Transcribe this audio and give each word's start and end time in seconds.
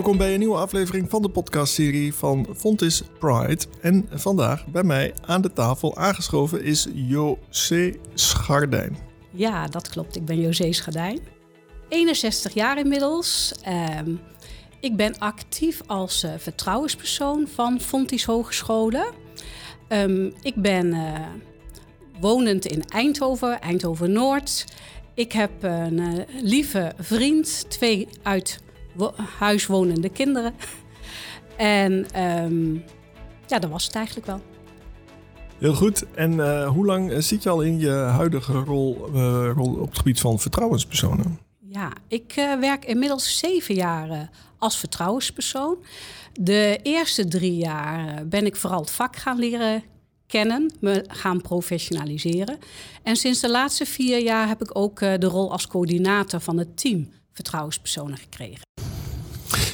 Welkom 0.00 0.18
bij 0.18 0.32
een 0.32 0.38
nieuwe 0.38 0.56
aflevering 0.56 1.10
van 1.10 1.22
de 1.22 1.28
podcastserie 1.28 2.14
van 2.14 2.46
Fontis 2.56 3.02
Pride. 3.18 3.64
En 3.80 4.08
vandaag 4.10 4.66
bij 4.66 4.82
mij 4.82 5.14
aan 5.26 5.42
de 5.42 5.52
tafel 5.52 5.96
aangeschoven 5.96 6.62
is 6.62 6.88
José 6.92 7.94
Schardijn. 8.14 8.96
Ja, 9.30 9.66
dat 9.66 9.88
klopt. 9.88 10.16
Ik 10.16 10.24
ben 10.24 10.40
José 10.40 10.72
Schardijn. 10.72 11.18
61 11.88 12.54
jaar 12.54 12.78
inmiddels. 12.78 13.54
Ehm, 13.62 14.14
ik 14.80 14.96
ben 14.96 15.18
actief 15.18 15.80
als 15.86 16.24
uh, 16.24 16.30
vertrouwenspersoon 16.38 17.48
van 17.48 17.80
Fontis 17.80 18.24
Hogescholen. 18.24 19.06
Um, 19.88 20.32
ik 20.42 20.54
ben 20.54 20.86
uh, 20.86 21.26
wonend 22.20 22.66
in 22.66 22.84
Eindhoven, 22.88 23.60
Eindhoven 23.60 24.12
Noord. 24.12 24.64
Ik 25.14 25.32
heb 25.32 25.50
een 25.60 25.98
uh, 25.98 26.18
lieve 26.42 26.92
vriend, 26.98 27.70
twee 27.70 28.08
uit 28.22 28.60
huiswonende 29.38 30.08
kinderen. 30.08 30.54
En 31.56 32.22
um, 32.44 32.84
ja, 33.46 33.58
dat 33.58 33.70
was 33.70 33.86
het 33.86 33.94
eigenlijk 33.94 34.26
wel. 34.26 34.40
Heel 35.58 35.74
goed. 35.74 36.04
En 36.14 36.32
uh, 36.32 36.68
hoe 36.68 36.86
lang 36.86 37.12
zit 37.18 37.42
je 37.42 37.48
al 37.48 37.60
in 37.60 37.78
je 37.78 37.90
huidige 37.90 38.52
rol, 38.52 39.08
uh, 39.14 39.50
rol 39.54 39.74
op 39.74 39.88
het 39.88 39.96
gebied 39.96 40.20
van 40.20 40.38
vertrouwenspersonen? 40.38 41.38
Ja, 41.58 41.92
ik 42.08 42.36
uh, 42.38 42.58
werk 42.58 42.84
inmiddels 42.84 43.38
zeven 43.38 43.74
jaar 43.74 44.30
als 44.58 44.78
vertrouwenspersoon. 44.78 45.76
De 46.32 46.78
eerste 46.82 47.28
drie 47.28 47.56
jaar 47.56 48.26
ben 48.28 48.46
ik 48.46 48.56
vooral 48.56 48.80
het 48.80 48.90
vak 48.90 49.16
gaan 49.16 49.38
leren 49.38 49.82
kennen, 50.26 50.72
me 50.80 51.04
gaan 51.08 51.40
professionaliseren. 51.40 52.58
En 53.02 53.16
sinds 53.16 53.40
de 53.40 53.50
laatste 53.50 53.86
vier 53.86 54.22
jaar 54.22 54.48
heb 54.48 54.62
ik 54.62 54.78
ook 54.78 54.98
de 54.98 55.26
rol 55.26 55.52
als 55.52 55.66
coördinator 55.66 56.40
van 56.40 56.58
het 56.58 56.76
team 56.76 57.08
vertrouwenspersonen 57.32 58.18
gekregen. 58.18 58.69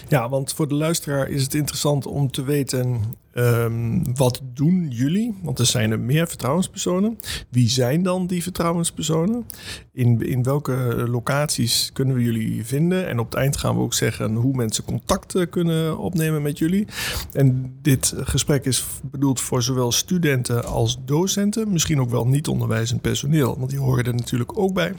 Ja, 0.08 0.28
want 0.28 0.52
voor 0.52 0.68
de 0.68 0.74
luisteraar 0.74 1.28
is 1.28 1.42
het 1.42 1.54
interessant 1.54 2.06
om 2.06 2.30
te 2.30 2.44
weten 2.44 3.00
um, 3.34 4.14
wat 4.14 4.40
doen 4.54 4.88
jullie? 4.90 5.34
Want 5.42 5.58
er 5.58 5.66
zijn 5.66 5.90
er 5.90 6.00
meer 6.00 6.28
vertrouwenspersonen. 6.28 7.18
Wie 7.48 7.68
zijn 7.68 8.02
dan 8.02 8.26
die 8.26 8.42
vertrouwenspersonen? 8.42 9.46
In, 9.92 10.26
in 10.26 10.42
welke 10.42 11.04
locaties 11.08 11.90
kunnen 11.92 12.14
we 12.14 12.22
jullie 12.22 12.64
vinden? 12.64 13.08
En 13.08 13.18
op 13.18 13.26
het 13.26 13.34
eind 13.34 13.56
gaan 13.56 13.76
we 13.76 13.82
ook 13.82 13.94
zeggen 13.94 14.34
hoe 14.34 14.56
mensen 14.56 14.84
contact 14.84 15.48
kunnen 15.50 15.98
opnemen 15.98 16.42
met 16.42 16.58
jullie. 16.58 16.86
En 17.32 17.76
dit 17.82 18.14
gesprek 18.16 18.64
is 18.64 18.86
bedoeld 19.02 19.40
voor 19.40 19.62
zowel 19.62 19.92
studenten 19.92 20.64
als 20.64 20.98
docenten. 21.04 21.72
Misschien 21.72 22.00
ook 22.00 22.10
wel 22.10 22.26
niet 22.26 22.48
onderwijzend 22.48 23.00
personeel, 23.00 23.58
want 23.58 23.70
die 23.70 23.78
horen 23.78 24.04
er 24.04 24.14
natuurlijk 24.14 24.58
ook 24.58 24.72
bij. 24.72 24.94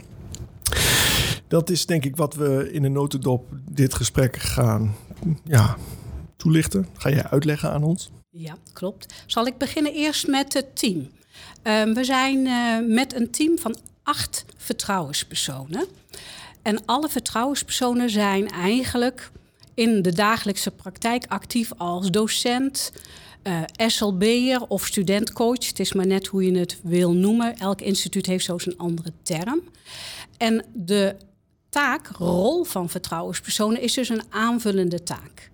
Dat 1.48 1.70
is 1.70 1.86
denk 1.86 2.06
ik 2.06 2.16
wat 2.16 2.36
we 2.36 2.70
in 2.72 2.84
een 2.84 2.92
notendop 2.92 3.48
dit 3.72 3.94
gesprek 3.94 4.38
gaan 4.38 4.96
ja, 5.44 5.78
toelichten. 6.38 6.88
Ga 6.94 7.10
jij 7.10 7.24
uitleggen 7.24 7.72
aan 7.72 7.84
ons? 7.84 8.10
Ja, 8.30 8.58
klopt. 8.74 9.14
Zal 9.26 9.46
ik 9.46 9.58
beginnen 9.58 9.94
eerst 9.94 10.28
met 10.28 10.54
het 10.54 10.76
team. 10.76 11.10
Um, 11.64 11.94
we 11.94 12.04
zijn 12.04 12.46
uh, 12.46 12.96
met 12.96 13.16
een 13.16 13.32
team 13.32 13.58
van 13.58 13.76
acht 14.04 14.46
vertrouwenspersonen. 14.58 15.88
En 16.62 16.86
alle 16.86 17.10
vertrouwenspersonen 17.10 18.10
zijn 18.10 18.50
eigenlijk 18.50 19.32
in 19.74 20.02
de 20.02 20.14
dagelijkse 20.14 20.72
praktijk 20.72 21.26
actief 21.28 21.72
als 21.78 22.12
docent, 22.12 22.92
uh, 23.44 23.62
SLB'er 23.88 24.68
of 24.68 24.86
studentcoach. 24.86 25.68
Het 25.68 25.80
is 25.80 25.94
maar 25.94 26.08
net 26.08 26.28
hoe 26.28 26.44
je 26.44 26.58
het 26.58 26.80
wil 26.84 27.14
noemen. 27.14 27.58
Elk 27.58 27.82
instituut 27.82 28.26
heeft 28.26 28.46
zo 28.46 28.58
zijn 28.58 28.78
andere 28.78 29.12
term. 29.24 29.62
En 30.38 30.66
de 30.74 31.16
taak, 31.70 32.08
rol 32.08 32.64
van 32.64 32.90
vertrouwenspersonen 32.90 33.82
is 33.82 33.94
dus 33.94 34.10
een 34.10 34.24
aanvullende 34.30 35.04
taak. 35.04 35.50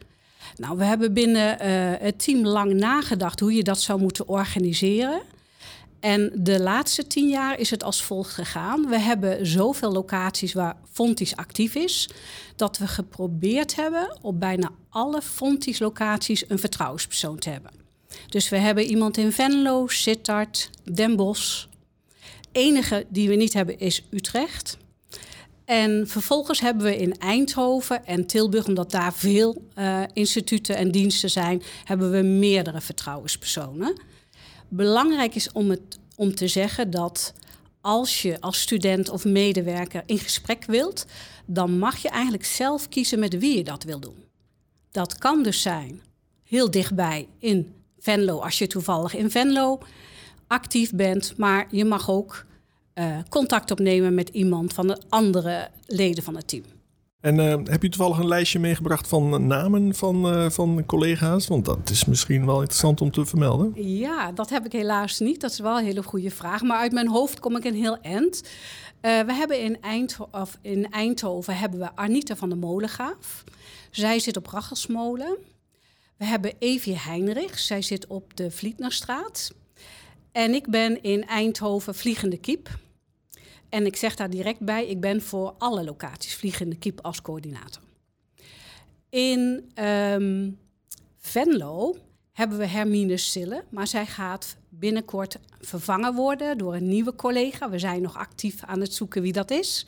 Nou, 0.56 0.78
we 0.78 0.84
hebben 0.84 1.14
binnen 1.14 1.58
uh, 1.62 1.94
het 2.00 2.24
team 2.24 2.46
lang 2.46 2.74
nagedacht 2.74 3.40
hoe 3.40 3.54
je 3.54 3.64
dat 3.64 3.82
zou 3.82 4.00
moeten 4.00 4.28
organiseren. 4.28 5.22
En 6.00 6.32
de 6.36 6.60
laatste 6.60 7.08
tien 7.08 7.30
jaar 7.30 7.60
is 7.60 7.70
het 7.70 7.84
als 7.84 8.04
volgt 8.04 8.34
gegaan. 8.34 8.88
We 8.88 9.00
hebben 9.00 9.46
zoveel 9.46 9.92
locaties 9.92 10.54
waar 10.54 10.76
Fontis 10.92 11.36
actief 11.36 11.76
is, 11.76 12.10
dat 12.56 12.78
we 12.78 12.88
geprobeerd 12.88 13.76
hebben 13.76 14.18
op 14.22 14.40
bijna 14.40 14.72
alle 14.90 15.22
Fontis 15.22 15.80
locaties 15.80 16.50
een 16.50 16.60
vertrouwenspersoon 16.60 17.40
te 17.40 17.50
hebben. 17.50 17.72
Dus 18.30 18.50
we 18.50 18.58
hebben 18.58 18.84
iemand 18.84 19.18
in 19.18 19.32
Venlo, 19.32 19.88
Sittard, 19.88 20.70
Den 20.92 21.16
Bosch. 21.16 21.66
Enige 22.52 23.06
die 23.10 23.30
we 23.30 23.36
niet 23.36 23.54
hebben 23.54 23.80
is 23.80 24.04
Utrecht. 24.10 24.78
En 25.66 26.07
vervolgens 26.07 26.59
hebben 26.59 26.85
we 26.85 26.97
in 26.97 27.18
Eindhoven 27.18 28.06
en 28.06 28.25
Tilburg, 28.25 28.68
omdat 28.68 28.91
daar 28.91 29.13
veel 29.13 29.69
uh, 29.79 30.01
instituten 30.13 30.75
en 30.75 30.91
diensten 30.91 31.29
zijn, 31.29 31.62
hebben 31.84 32.12
we 32.12 32.22
meerdere 32.22 32.81
vertrouwenspersonen. 32.81 34.01
Belangrijk 34.68 35.35
is 35.35 35.51
om, 35.51 35.69
het, 35.69 36.00
om 36.16 36.35
te 36.35 36.47
zeggen 36.47 36.90
dat 36.90 37.34
als 37.81 38.22
je 38.22 38.41
als 38.41 38.62
student 38.62 39.09
of 39.09 39.25
medewerker 39.25 40.03
in 40.06 40.19
gesprek 40.19 40.66
wilt, 40.66 41.06
dan 41.46 41.78
mag 41.78 41.97
je 41.97 42.09
eigenlijk 42.09 42.45
zelf 42.45 42.90
kiezen 42.90 43.19
met 43.19 43.38
wie 43.38 43.57
je 43.57 43.63
dat 43.63 43.84
wil 43.84 44.00
doen. 44.00 44.24
Dat 44.91 45.18
kan 45.18 45.44
dus 45.44 45.62
zijn 45.62 46.01
heel 46.44 46.72
dichtbij 46.72 47.28
in 47.40 47.74
Venlo, 48.00 48.40
als 48.40 48.57
je 48.57 48.68
toevallig 48.68 49.16
in 49.16 49.31
Venlo 49.31 49.80
actief 50.47 50.91
bent, 50.91 51.34
maar 51.38 51.68
je 51.72 51.85
mag 51.85 52.09
ook 52.09 52.45
uh, 52.96 53.18
contact 53.30 53.72
opnemen 53.72 54.14
met 54.14 54.30
iemand 54.30 54.74
van 54.74 54.88
de 54.88 54.98
andere 55.09 55.70
leden 55.86 56.24
van 56.24 56.36
het 56.36 56.48
team. 56.48 56.64
En 57.20 57.36
uh, 57.40 57.56
heb 57.64 57.81
je 57.81 57.90
toevallig 57.90 58.18
een 58.18 58.28
lijstje 58.28 58.59
meegebracht 58.59 59.08
van 59.08 59.48
namen 59.48 59.96
van, 59.96 60.34
uh, 60.34 60.50
van 60.50 60.84
collega's? 60.86 61.48
Want 61.48 61.66
dat 61.66 61.90
is 61.90 62.06
misschien 62.06 62.46
wel 62.46 62.56
interessant 62.56 63.02
om 63.02 63.12
te 63.12 63.26
vermelden. 63.26 63.74
Ja, 63.76 64.31
dat 64.31 64.50
heb 64.50 64.66
ik 64.66 64.72
helaas 64.72 65.20
niet. 65.20 65.42
Dat 65.42 65.52
is 65.52 65.59
wel 65.59 65.78
een 65.78 65.86
hele 65.86 66.04
goede 66.04 66.31
vraag. 66.31 66.62
Maar 66.62 66.78
uit 66.78 66.92
mijn 66.92 67.08
hoofd 67.08 67.40
kom 67.40 67.56
ik 67.56 67.64
een 67.64 67.76
heel 67.76 67.98
eind. 68.02 68.44
we 69.02 69.34
hebben 69.34 69.62
in, 69.62 69.81
Eindho 69.81 70.28
of 70.31 70.58
in 70.62 70.92
Eindhoven 70.92 71.58
hebben 71.58 71.80
we 71.80 71.96
Arnita 71.96 72.36
van 72.36 72.50
der 72.50 72.58
Molengaaf. 72.58 73.44
Zij 73.92 74.20
zit 74.20 74.38
op 74.38 74.48
Rachelsmolen. 74.48 75.38
We 76.18 76.25
hebben 76.25 76.54
Evie 76.60 76.98
Heinrich. 76.98 77.60
Zij 77.60 77.81
zit 77.81 78.08
op 78.08 78.38
de 78.38 78.52
Vlietnerstraat. 78.52 79.52
En 80.31 80.54
ik 80.54 80.68
ben 80.68 81.04
in 81.04 81.28
Eindhoven 81.28 81.96
Vliegende 81.96 82.38
Kiep. 82.38 82.70
En 83.74 83.86
ik 83.86 83.96
zeg 83.96 84.16
daar 84.16 84.30
direct 84.30 84.60
bij, 84.60 84.88
ik 84.88 85.00
ben 85.00 85.22
voor 85.22 85.56
alle 85.58 85.84
locaties 85.84 86.36
Vliegende 86.36 86.76
Kiep 86.76 87.00
als 87.02 87.22
coördinator. 87.22 87.82
In 89.10 89.72
um, 89.84 90.60
Venlo 91.18 91.96
hebben 92.32 92.58
we 92.58 92.66
Hermine 92.66 93.18
Sille, 93.18 93.64
maar 93.70 93.88
zij 93.88 94.06
gaat 94.06 94.58
binnenkort 94.70 95.40
vervangen 95.60 96.16
worden 96.16 96.58
door 96.58 96.76
een 96.76 96.88
nieuwe 96.88 97.16
collega. 97.16 97.70
We 97.70 97.80
zijn 97.80 98.02
nog 98.02 98.18
actief 98.18 98.64
aan 98.64 98.82
het 98.82 98.94
zoeken 98.94 99.22
wie 99.22 99.34
dat 99.34 99.52
is. 99.52 99.86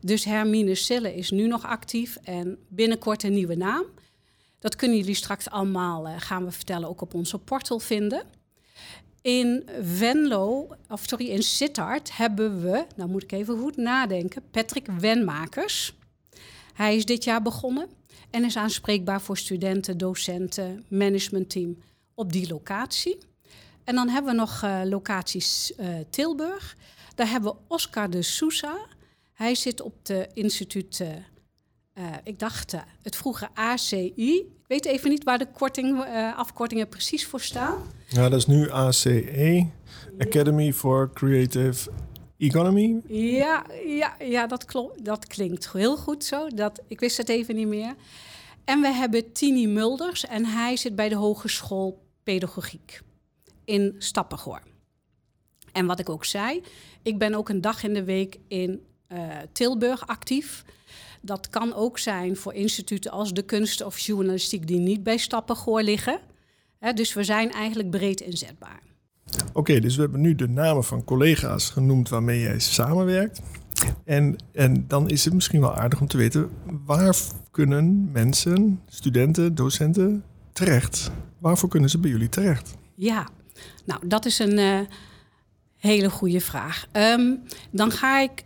Dus 0.00 0.24
Hermine 0.24 0.74
Sille 0.74 1.14
is 1.14 1.30
nu 1.30 1.46
nog 1.46 1.64
actief 1.64 2.16
en 2.22 2.58
binnenkort 2.68 3.22
een 3.22 3.34
nieuwe 3.34 3.56
naam. 3.56 3.84
Dat 4.58 4.76
kunnen 4.76 4.96
jullie 4.96 5.14
straks 5.14 5.50
allemaal, 5.50 6.06
uh, 6.06 6.14
gaan 6.18 6.44
we 6.44 6.50
vertellen, 6.50 6.88
ook 6.88 7.00
op 7.00 7.14
onze 7.14 7.38
portal 7.38 7.78
vinden. 7.78 8.26
In 9.24 9.68
Venlo, 9.80 10.68
of 10.88 11.02
sorry, 11.06 11.28
in 11.28 11.42
Sittard 11.42 12.16
hebben 12.16 12.62
we, 12.62 12.86
nou 12.96 13.10
moet 13.10 13.22
ik 13.22 13.32
even 13.32 13.58
goed 13.58 13.76
nadenken, 13.76 14.42
Patrick 14.50 14.86
Wenmakers. 14.86 15.94
Hij 16.74 16.96
is 16.96 17.04
dit 17.04 17.24
jaar 17.24 17.42
begonnen 17.42 17.88
en 18.30 18.44
is 18.44 18.56
aanspreekbaar 18.56 19.20
voor 19.20 19.36
studenten, 19.36 19.98
docenten, 19.98 20.84
managementteam 20.88 21.78
op 22.14 22.32
die 22.32 22.48
locatie. 22.48 23.18
En 23.84 23.94
dan 23.94 24.08
hebben 24.08 24.30
we 24.32 24.38
nog 24.38 24.62
uh, 24.62 24.80
locaties 24.84 25.72
uh, 25.80 25.96
Tilburg. 26.10 26.76
Daar 27.14 27.30
hebben 27.30 27.52
we 27.52 27.58
Oscar 27.68 28.10
de 28.10 28.22
Sousa. 28.22 28.86
Hij 29.32 29.54
zit 29.54 29.80
op 29.80 29.94
de 30.02 30.28
instituut, 30.34 31.00
uh, 31.00 32.04
ik 32.24 32.38
dacht 32.38 32.74
het 33.02 33.16
vroege 33.16 33.48
ACI, 33.54 34.53
weet 34.66 34.84
even 34.84 35.10
niet 35.10 35.24
waar 35.24 35.38
de 35.38 35.46
korting, 35.52 36.04
uh, 36.04 36.38
afkortingen 36.38 36.88
precies 36.88 37.26
voor 37.26 37.40
staan. 37.40 37.78
Ja, 38.08 38.28
dat 38.28 38.38
is 38.38 38.46
nu 38.46 38.70
ACE, 38.70 39.66
Academy 40.18 40.72
for 40.72 41.10
Creative 41.12 41.90
Economy. 42.38 43.00
Ja, 43.08 43.64
ja, 43.86 44.16
ja 44.18 44.46
dat, 44.46 44.64
klopt, 44.64 45.04
dat 45.04 45.26
klinkt 45.26 45.72
heel 45.72 45.96
goed 45.96 46.24
zo. 46.24 46.48
Dat, 46.48 46.80
ik 46.88 47.00
wist 47.00 47.16
het 47.16 47.28
even 47.28 47.54
niet 47.54 47.66
meer. 47.66 47.94
En 48.64 48.80
we 48.80 48.92
hebben 48.92 49.32
Tini 49.32 49.66
Mulders 49.66 50.26
en 50.26 50.44
hij 50.44 50.76
zit 50.76 50.96
bij 50.96 51.08
de 51.08 51.14
Hogeschool 51.14 52.02
Pedagogiek 52.22 53.00
in 53.64 53.94
Stappengoor. 53.98 54.62
En 55.72 55.86
wat 55.86 55.98
ik 55.98 56.08
ook 56.08 56.24
zei, 56.24 56.62
ik 57.02 57.18
ben 57.18 57.34
ook 57.34 57.48
een 57.48 57.60
dag 57.60 57.82
in 57.82 57.94
de 57.94 58.04
week 58.04 58.38
in 58.48 58.82
uh, 59.12 59.18
Tilburg 59.52 60.06
actief. 60.06 60.64
Dat 61.24 61.48
kan 61.48 61.74
ook 61.74 61.98
zijn 61.98 62.36
voor 62.36 62.54
instituten 62.54 63.10
als 63.10 63.32
de 63.32 63.42
kunst 63.42 63.82
of 63.82 63.98
journalistiek 63.98 64.66
die 64.66 64.78
niet 64.78 65.02
bij 65.02 65.16
Stappengoor 65.16 65.82
liggen. 65.82 66.20
dus 66.94 67.14
we 67.14 67.24
zijn 67.24 67.50
eigenlijk 67.50 67.90
breed 67.90 68.20
inzetbaar. 68.20 68.82
Oké, 69.52 69.80
dus 69.80 69.96
we 69.96 70.02
hebben 70.02 70.20
nu 70.20 70.34
de 70.34 70.48
namen 70.48 70.84
van 70.84 71.04
collega's 71.04 71.70
genoemd 71.70 72.08
waarmee 72.08 72.40
jij 72.40 72.58
samenwerkt. 72.58 73.40
En, 74.04 74.36
en 74.52 74.84
dan 74.88 75.08
is 75.08 75.24
het 75.24 75.34
misschien 75.34 75.60
wel 75.60 75.74
aardig 75.74 76.00
om 76.00 76.06
te 76.06 76.16
weten... 76.16 76.50
waar 76.84 77.16
kunnen 77.50 78.10
mensen, 78.12 78.80
studenten, 78.88 79.54
docenten 79.54 80.24
terecht? 80.52 81.10
Waarvoor 81.38 81.68
kunnen 81.68 81.90
ze 81.90 81.98
bij 81.98 82.10
jullie 82.10 82.28
terecht? 82.28 82.74
Ja, 82.94 83.28
nou, 83.84 84.08
dat 84.08 84.24
is 84.24 84.38
een 84.38 84.58
uh, 84.58 84.80
hele 85.76 86.10
goede 86.10 86.40
vraag. 86.40 86.86
Um, 86.92 87.42
dan 87.70 87.90
ga 87.90 88.20
ik, 88.20 88.44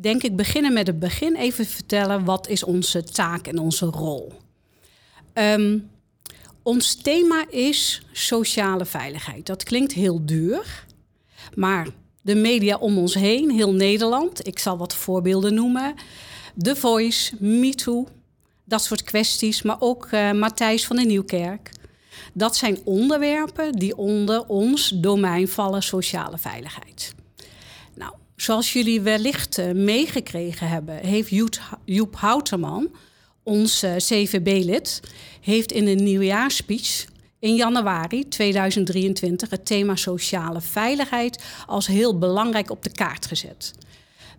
denk 0.00 0.22
ik, 0.22 0.36
beginnen 0.36 0.72
met 0.72 0.86
het 0.86 0.98
begin. 0.98 1.36
Even 1.36 1.66
vertellen 1.66 2.24
wat 2.24 2.48
is 2.48 2.64
onze 2.64 3.04
taak 3.04 3.46
en 3.46 3.58
onze 3.58 3.86
rol. 3.86 4.32
Um, 5.34 5.90
ons 6.62 6.94
thema 6.94 7.44
is 7.50 8.02
sociale 8.12 8.84
veiligheid. 8.84 9.46
Dat 9.46 9.62
klinkt 9.62 9.92
heel 9.92 10.26
duur, 10.26 10.84
maar 11.54 11.88
de 12.22 12.34
media 12.34 12.76
om 12.76 12.98
ons 12.98 13.14
heen, 13.14 13.50
heel 13.50 13.72
Nederland, 13.72 14.46
ik 14.46 14.58
zal 14.58 14.76
wat 14.76 14.94
voorbeelden 14.94 15.54
noemen. 15.54 15.94
The 16.58 16.76
Voice, 16.76 17.34
MeToo, 17.38 18.06
dat 18.64 18.82
soort 18.82 19.02
kwesties, 19.02 19.62
maar 19.62 19.76
ook 19.78 20.08
uh, 20.10 20.32
Matthijs 20.32 20.86
van 20.86 20.96
de 20.96 21.04
Nieuwkerk. 21.04 21.70
Dat 22.32 22.56
zijn 22.56 22.78
onderwerpen 22.84 23.72
die 23.72 23.96
onder 23.96 24.46
ons 24.46 24.88
domein 24.88 25.48
vallen, 25.48 25.82
sociale 25.82 26.38
veiligheid. 26.38 27.14
Zoals 28.36 28.72
jullie 28.72 29.00
wellicht 29.00 29.58
uh, 29.58 29.72
meegekregen 29.72 30.68
hebben, 30.68 30.96
heeft 30.96 31.30
Joep 31.84 32.16
Houterman, 32.16 32.90
ons 33.42 33.84
uh, 33.84 33.96
CVB-lid, 33.96 35.00
heeft 35.40 35.72
in 35.72 35.86
een 35.86 36.04
nieuwjaarspeech 36.04 37.06
in 37.38 37.54
januari 37.54 38.28
2023 38.28 39.50
het 39.50 39.66
thema 39.66 39.96
sociale 39.96 40.60
veiligheid 40.60 41.44
als 41.66 41.86
heel 41.86 42.18
belangrijk 42.18 42.70
op 42.70 42.82
de 42.82 42.92
kaart 42.92 43.26
gezet. 43.26 43.72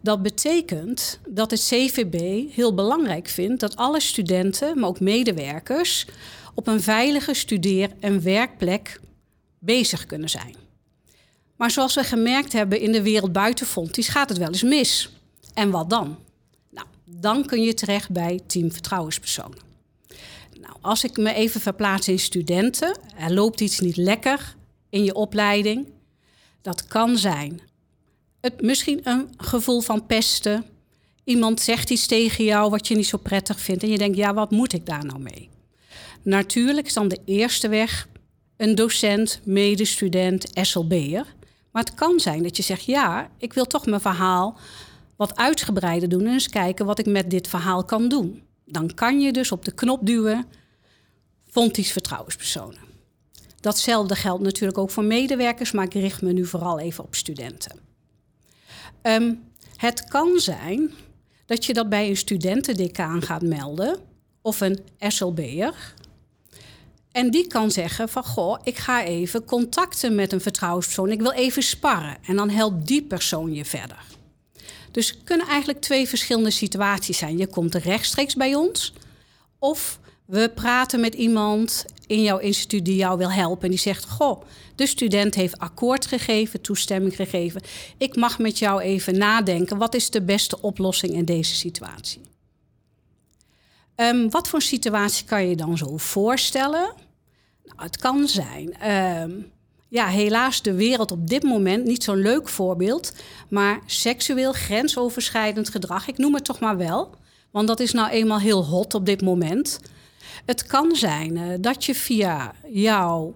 Dat 0.02 0.22
betekent 0.22 1.20
dat 1.28 1.52
het 1.52 1.60
CVB 1.60 2.46
heel 2.54 2.74
belangrijk 2.74 3.28
vindt 3.28 3.60
dat 3.60 3.76
alle 3.76 4.00
studenten, 4.00 4.80
maar 4.80 4.90
ook 4.90 5.00
medewerkers, 5.00 6.06
op 6.54 6.68
een 6.68 6.82
veilige 6.82 7.34
studeer- 7.34 7.92
en 8.00 8.24
werkplek 8.24 9.00
bezig 9.60 10.06
kunnen 10.06 10.30
zijn. 10.30 10.67
Maar 11.58 11.72
zoals 11.72 11.96
we 11.96 12.04
gemerkt 12.04 12.54
hebben 12.54 12.80
in 12.80 12.92
de 12.92 13.02
wereld 13.02 13.32
buiten 13.32 13.66
Fonties 13.66 14.08
gaat 14.08 14.30
het 14.30 14.38
wel 14.38 14.48
eens 14.48 14.64
mis. 14.64 15.10
En 15.54 15.72
wat 15.72 15.90
dan? 15.90 16.18
Nou, 16.70 16.88
dan 17.06 17.46
kun 17.46 17.62
je 17.62 17.74
terecht 17.74 18.10
bij 18.10 18.40
team 18.48 18.72
vertrouwenspersonen. 18.72 19.58
Nou, 20.60 20.74
als 20.82 21.04
ik 21.04 21.18
me 21.18 21.34
even 21.34 21.62
verplaats 21.62 22.08
in 22.08 22.20
studenten, 22.20 22.98
er 23.18 23.34
loopt 23.34 23.62
iets 23.62 23.80
niet 23.80 23.98
lekker 23.98 24.56
in 24.90 25.04
je 25.04 25.16
opleiding. 25.16 25.88
Dat 26.62 26.88
kan 26.88 27.18
zijn 27.18 27.62
het, 28.42 28.62
misschien 28.62 29.00
een 29.04 29.30
gevoel 29.38 29.82
van 29.82 30.06
pesten. 30.06 30.66
Iemand 31.24 31.62
zegt 31.62 31.90
iets 31.90 32.06
tegen 32.06 32.44
jou 32.44 32.70
wat 32.70 32.88
je 32.88 32.96
niet 32.96 33.08
zo 33.08 33.18
prettig 33.18 33.60
vindt 33.60 33.84
en 33.84 33.90
je 33.90 33.98
denkt, 33.98 34.18
ja, 34.18 34.34
wat 34.34 34.52
moet 34.52 34.74
ik 34.74 34.86
daar 34.86 35.06
nou 35.06 35.20
mee? 35.20 35.50
Natuurlijk 36.22 36.88
is 36.88 36.94
dan 36.94 37.08
de 37.08 37.20
eerste 37.26 37.68
weg 37.68 38.08
een 38.58 38.76
docent, 38.76 39.40
medestudent, 39.44 40.46
SLB'er. 40.54 41.36
Maar 41.78 41.86
het 41.86 41.96
kan 41.96 42.20
zijn 42.20 42.44
dat 42.44 42.58
je 42.58 42.64
zegt, 42.64 42.86
ja, 42.86 43.30
ik 43.38 43.54
wil 43.54 43.66
toch 43.66 43.86
mijn 43.86 44.02
verhaal 44.02 44.58
wat 45.16 45.36
uitgebreider 45.36 46.10
doen 46.10 46.26
en 46.26 46.34
eens 46.34 46.50
kijken 46.50 46.86
wat 46.86 47.00
ik 47.00 47.06
met 47.06 47.30
dit 47.30 47.48
verhaal 47.48 47.84
kan 47.86 48.10
doen. 48.10 48.42
Dan 48.66 48.94
kan 48.94 49.20
je 49.20 49.32
dus 49.32 49.52
op 49.52 49.66
de 49.66 49.72
knop 49.72 50.06
duwen, 50.06 50.46
Fonties 51.50 51.92
vertrouwenspersonen. 51.92 52.80
Datzelfde 53.60 54.16
geldt 54.16 54.44
natuurlijk 54.44 54.78
ook 54.78 54.92
voor 54.92 55.04
medewerkers, 55.04 55.72
maar 55.72 55.86
ik 55.86 55.94
richt 55.94 56.22
me 56.22 56.34
nu 56.34 56.46
vooral 56.46 56.80
even 56.80 57.04
op 57.04 57.16
studenten. 57.16 57.80
Ehm, 59.02 59.34
het 59.76 60.04
kan 60.04 60.40
zijn 60.40 60.92
dat 61.46 61.66
je 61.66 61.74
dat 61.74 61.90
bij 61.90 62.10
een 62.10 62.18
studentendecaan 62.18 63.22
gaat 63.22 63.42
melden 63.42 63.98
of 64.42 64.62
een 64.62 64.80
SLB'er. 65.00 65.94
En 67.18 67.30
die 67.32 67.48
kan 67.48 67.72
zeggen 67.72 68.10
van, 68.10 68.24
goh, 68.24 68.60
ik 68.64 68.78
ga 68.78 69.04
even 69.04 69.46
contacten 69.46 70.16
met 70.16 70.32
een 70.32 70.42
vertrouwenspersoon. 70.42 71.12
Ik 71.12 71.22
wil 71.22 71.32
even 71.32 71.64
sparren. 71.64 72.18
En 72.26 72.36
dan 72.36 72.50
helpt 72.50 72.88
die 72.88 73.02
persoon 73.02 73.54
je 73.54 73.66
verder. 73.66 74.04
Dus 74.92 75.08
het 75.08 75.24
kunnen 75.24 75.48
eigenlijk 75.48 75.82
twee 75.82 76.08
verschillende 76.08 76.52
situaties 76.52 77.18
zijn. 77.18 77.38
Je 77.38 77.48
komt 77.48 77.76
rechtstreeks 77.76 78.36
bij 78.36 78.56
ons. 78.56 78.94
Of 79.60 80.00
we 80.26 80.52
praten 80.56 81.00
met 81.00 81.14
iemand 81.14 81.86
in 82.08 82.22
jouw 82.22 82.38
instituut 82.38 82.86
die 82.86 82.96
jou 82.96 83.18
wil 83.18 83.32
helpen. 83.32 83.64
En 83.64 83.70
die 83.70 83.80
zegt: 83.80 84.10
Goh, 84.10 84.44
de 84.76 84.88
student 84.88 85.36
heeft 85.36 85.58
akkoord 85.58 86.06
gegeven, 86.06 86.62
toestemming 86.62 87.16
gegeven. 87.16 87.62
Ik 87.98 88.16
mag 88.16 88.40
met 88.40 88.60
jou 88.60 88.82
even 88.82 89.18
nadenken. 89.18 89.78
Wat 89.78 89.96
is 89.96 90.10
de 90.10 90.22
beste 90.22 90.62
oplossing 90.62 91.14
in 91.14 91.26
deze 91.26 91.56
situatie? 91.56 92.22
Um, 93.96 94.30
wat 94.30 94.48
voor 94.48 94.62
situatie 94.62 95.26
kan 95.26 95.48
je 95.48 95.56
dan 95.56 95.78
zo 95.78 95.98
voorstellen? 95.98 97.06
Nou, 97.78 97.90
het 97.90 97.98
kan 97.98 98.28
zijn. 98.28 98.92
Um, 99.22 99.52
ja, 99.88 100.08
helaas 100.08 100.62
de 100.62 100.74
wereld 100.74 101.12
op 101.12 101.28
dit 101.28 101.44
moment 101.44 101.86
niet 101.86 102.04
zo'n 102.04 102.22
leuk 102.22 102.50
voorbeeld. 102.50 103.14
Maar 103.50 103.80
seksueel 103.86 104.52
grensoverschrijdend 104.52 105.70
gedrag, 105.70 106.08
ik 106.08 106.18
noem 106.18 106.34
het 106.34 106.46
toch 106.46 106.60
maar 106.60 106.78
wel. 106.78 107.16
Want 107.52 107.68
dat 107.68 107.80
is 107.80 107.92
nou 107.92 108.10
eenmaal 108.10 108.40
heel 108.40 108.66
hot 108.66 108.94
op 108.94 109.06
dit 109.06 109.22
moment. 109.22 109.80
Het 110.46 110.66
kan 110.66 110.96
zijn 110.96 111.36
uh, 111.36 111.54
dat 111.60 111.86
je 111.86 111.96
via 111.96 112.54
jouw 112.68 113.36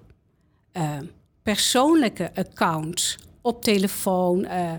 uh, 0.73 0.97
persoonlijke 1.43 2.31
account 2.35 3.17
op 3.41 3.63
telefoon, 3.63 4.39
uh, 4.45 4.71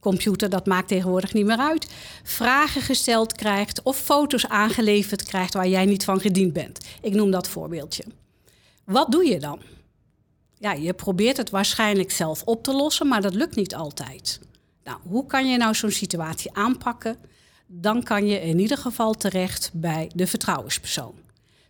computer, 0.00 0.50
dat 0.50 0.66
maakt 0.66 0.88
tegenwoordig 0.88 1.32
niet 1.32 1.46
meer 1.46 1.58
uit, 1.58 1.90
vragen 2.22 2.82
gesteld 2.82 3.32
krijgt 3.32 3.82
of 3.82 3.98
foto's 3.98 4.46
aangeleverd 4.48 5.22
krijgt 5.22 5.54
waar 5.54 5.68
jij 5.68 5.84
niet 5.84 6.04
van 6.04 6.20
gediend 6.20 6.52
bent. 6.52 6.80
Ik 7.02 7.14
noem 7.14 7.30
dat 7.30 7.48
voorbeeldje. 7.48 8.04
Wat 8.88 9.10
doe 9.10 9.24
je 9.24 9.38
dan? 9.38 9.60
Ja, 10.54 10.72
je 10.72 10.94
probeert 10.94 11.36
het 11.36 11.50
waarschijnlijk 11.50 12.10
zelf 12.10 12.42
op 12.44 12.62
te 12.62 12.72
lossen, 12.72 13.08
maar 13.08 13.22
dat 13.22 13.34
lukt 13.34 13.56
niet 13.56 13.74
altijd. 13.74 14.40
Nou, 14.84 14.98
hoe 15.02 15.26
kan 15.26 15.48
je 15.48 15.56
nou 15.56 15.74
zo'n 15.74 15.90
situatie 15.90 16.54
aanpakken? 16.54 17.16
Dan 17.66 18.02
kan 18.02 18.26
je 18.26 18.40
in 18.40 18.58
ieder 18.58 18.78
geval 18.78 19.14
terecht 19.14 19.70
bij 19.72 20.10
de 20.14 20.26
vertrouwenspersoon. 20.26 21.14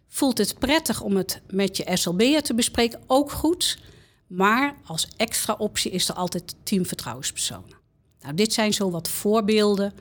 Voelt 0.09 0.39
het 0.39 0.59
prettig 0.59 1.01
om 1.01 1.17
het 1.17 1.41
met 1.51 1.77
je 1.77 1.91
SLB'er 1.97 2.43
te 2.43 2.55
bespreken? 2.55 3.01
Ook 3.07 3.31
goed. 3.31 3.79
Maar 4.27 4.75
als 4.85 5.09
extra 5.17 5.55
optie 5.59 5.91
is 5.91 6.09
er 6.09 6.15
altijd 6.15 6.55
teamvertrouwenspersonen. 6.63 7.77
Nou, 8.21 8.35
dit 8.35 8.53
zijn 8.53 8.73
zo 8.73 8.91
wat 8.91 9.09
voorbeelden 9.09 9.93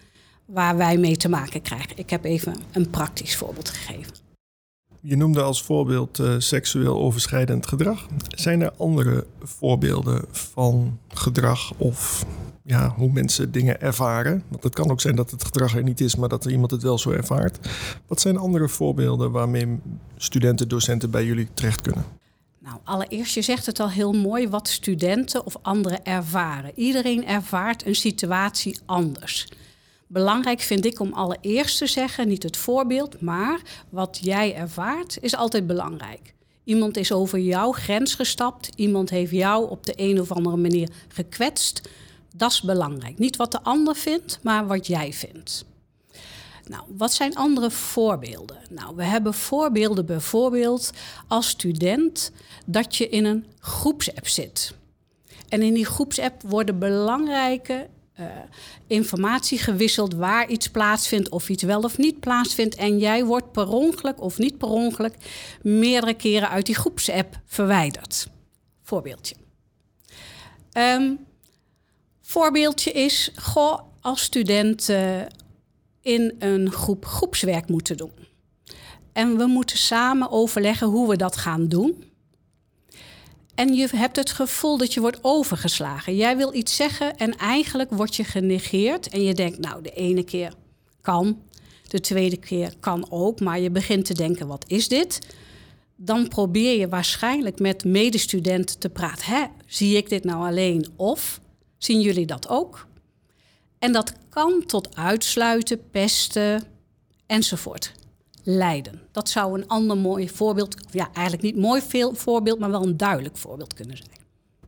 waar 0.46 0.78
wij 0.78 0.98
mee 0.98 1.18
te 1.18 1.30
maken 1.30 1.62
krijgen. 1.62 1.98
Ik 1.98 2.10
heb 2.10 2.24
even 2.24 2.56
een 2.72 2.90
praktisch 2.90 3.36
voorbeeld 3.36 3.70
gegeven. 3.70 4.27
Je 5.08 5.18
noemde 5.18 5.42
als 5.42 5.64
voorbeeld 5.64 6.20
uh, 6.20 6.36
seksueel 6.38 6.96
overschrijdend 6.96 7.68
gedrag. 7.68 8.08
Zijn 8.28 8.62
er 8.62 8.72
andere 8.78 9.26
voorbeelden 9.44 10.26
van 10.32 11.00
gedrag 11.08 11.74
of 11.78 12.26
ja, 12.64 12.94
hoe 12.98 13.12
mensen 13.12 13.52
dingen 13.52 13.82
ervaren? 13.82 14.44
Want 14.48 14.64
het 14.64 14.76
kan 14.76 14.92
ook 14.92 15.02
zijn 15.02 15.16
dat 15.16 15.32
het 15.32 15.46
gedrag 15.46 15.76
er 15.76 15.84
niet 15.84 16.02
is, 16.02 16.16
maar 16.16 16.30
dat 16.30 16.46
iemand 16.46 16.72
het 16.72 16.84
wel 16.84 16.98
zo 16.98 17.12
ervaart. 17.12 17.68
Wat 18.08 18.22
zijn 18.22 18.38
andere 18.38 18.68
voorbeelden 18.68 19.32
waarmee 19.32 19.80
studenten, 20.18 20.68
docenten 20.68 21.12
bij 21.12 21.26
jullie 21.26 21.48
terecht 21.54 21.82
kunnen? 21.82 22.06
Nou, 22.60 22.78
allereerst, 22.84 23.34
je 23.34 23.42
zegt 23.42 23.66
het 23.66 23.80
al 23.80 23.90
heel 23.90 24.14
mooi, 24.14 24.50
wat 24.50 24.68
studenten 24.68 25.46
of 25.46 25.56
anderen 25.62 26.06
ervaren. 26.06 26.72
Iedereen 26.76 27.26
ervaart 27.26 27.86
een 27.86 27.96
situatie 27.96 28.78
anders. 28.86 29.48
Belangrijk 30.08 30.60
vind 30.60 30.86
ik 30.86 31.00
om 31.00 31.14
allereerst 31.14 31.78
te 31.78 31.88
zeggen, 31.88 32.28
niet 32.28 32.44
het 32.44 32.58
voorbeeld, 32.58 33.22
maar 33.22 33.62
wat 33.90 34.20
jij 34.22 34.56
ervaart 34.56 35.18
is 35.22 35.36
altijd 35.36 35.68
belangrijk. 35.68 36.34
Iemand 36.64 36.98
is 36.98 37.12
over 37.12 37.40
jouw 37.40 37.72
grens 37.72 38.16
gestapt, 38.16 38.70
iemand 38.76 39.10
heeft 39.10 39.32
jou 39.32 39.70
op 39.70 39.86
de 39.86 39.94
een 39.96 40.22
of 40.22 40.32
andere 40.32 40.58
manier 40.58 40.90
gekwetst. 41.08 41.90
Dat 42.36 42.52
is 42.52 42.62
belangrijk. 42.62 43.18
Niet 43.18 43.36
wat 43.36 43.52
de 43.52 43.62
ander 43.62 43.96
vindt, 43.96 44.40
maar 44.42 44.68
wat 44.68 44.88
jij 44.88 45.14
vindt. 45.14 45.66
Nou, 46.68 46.84
wat 46.88 47.14
zijn 47.14 47.36
andere 47.36 47.72
voorbeelden? 47.72 48.58
Nou, 48.70 48.96
we 48.96 49.04
hebben 49.04 49.34
voorbeelden 49.34 50.06
bijvoorbeeld 50.06 50.92
als 51.28 51.48
student 51.48 52.32
dat 52.66 52.96
je 52.96 53.10
in 53.10 53.26
een 53.26 53.46
groepsapp 53.60 54.28
zit. 54.28 54.74
En 55.50 55.62
in 55.62 55.74
die 55.74 55.86
groepsapp 55.86 56.42
worden 56.42 56.80
belangrijke 56.80 57.88
uh, 58.20 58.26
informatie 58.88 59.60
gewisseld 59.60 60.14
waar 60.14 60.50
iets 60.50 60.70
plaatsvindt 60.70 61.30
of 61.30 61.50
iets 61.50 61.64
wel 61.64 61.82
of 61.82 61.98
niet 61.98 62.20
plaatsvindt. 62.20 62.76
En 62.76 62.98
jij 62.98 63.26
wordt 63.26 63.52
per 63.52 63.68
ongeluk 63.68 64.22
of 64.22 64.38
niet 64.38 64.58
per 64.58 64.68
ongeluk 64.68 65.16
meerdere 65.62 66.14
keren 66.14 66.50
uit 66.50 66.66
die 66.66 66.76
groepsapp 66.76 67.40
verwijderd. 67.46 68.28
Voorbeeldje. 68.84 69.36
Um, 70.74 71.26
voorbeeldje 72.22 72.92
is, 72.92 73.32
goh, 73.36 73.80
als 74.02 74.22
student 74.22 74.90
in 76.02 76.36
een 76.40 76.72
groep 76.72 77.06
groepswerk 77.06 77.70
moeten 77.70 77.98
doen. 77.98 78.12
En 79.14 79.38
we 79.38 79.46
moeten 79.46 79.78
samen 79.78 80.32
overleggen 80.32 80.88
hoe 80.88 81.10
we 81.10 81.16
dat 81.16 81.38
gaan 81.38 81.68
doen. 81.68 82.07
En 83.58 83.74
je 83.74 83.88
hebt 83.96 84.16
het 84.16 84.32
gevoel 84.32 84.78
dat 84.78 84.94
je 84.94 85.00
wordt 85.00 85.20
overgeslagen. 85.22 86.16
Jij 86.16 86.38
wil 86.38 86.54
iets 86.54 86.76
zeggen 86.76 87.18
en 87.18 87.38
eigenlijk 87.38 87.90
word 87.92 88.16
je 88.16 88.24
genegeerd. 88.24 89.08
En 89.08 89.24
je 89.24 89.34
denkt, 89.34 89.60
nou, 89.60 89.82
de 89.82 89.92
ene 89.92 90.24
keer 90.24 90.54
kan, 91.02 91.42
de 91.88 92.00
tweede 92.00 92.38
keer 92.38 92.74
kan 92.80 93.06
ook. 93.10 93.40
Maar 93.40 93.60
je 93.60 93.70
begint 93.70 94.06
te 94.06 94.14
denken, 94.14 94.48
wat 94.48 94.66
is 94.68 94.88
dit? 94.88 95.20
Dan 95.96 96.28
probeer 96.28 96.80
je 96.80 96.88
waarschijnlijk 96.88 97.60
met 97.60 97.84
medestudenten 97.84 98.80
te 98.80 98.90
praten. 98.90 99.26
Hè, 99.26 99.46
zie 99.66 99.98
ik 99.98 100.10
dit 100.10 100.24
nou 100.24 100.48
alleen 100.48 100.88
of 100.96 101.40
zien 101.78 102.02
jullie 102.02 102.26
dat 102.26 102.48
ook? 102.50 102.88
En 103.80 103.92
dat 103.92 104.14
kan 104.30 104.64
tot 104.66 104.96
uitsluiten, 104.96 105.90
pesten 105.90 106.64
enzovoort 107.26 107.94
leiden. 108.50 109.02
Dat 109.12 109.30
zou 109.30 109.60
een 109.60 109.68
ander 109.68 109.98
mooi 109.98 110.30
voorbeeld, 110.30 110.76
ja, 110.92 111.10
eigenlijk 111.14 111.46
niet 111.46 111.58
mooi 111.58 111.82
veel 111.82 112.14
voorbeeld, 112.14 112.60
maar 112.60 112.72
wel 112.72 112.84
een 112.84 112.98
duidelijk 112.98 113.38
voorbeeld 113.38 113.74
kunnen 113.74 113.98
zijn. 113.98 114.10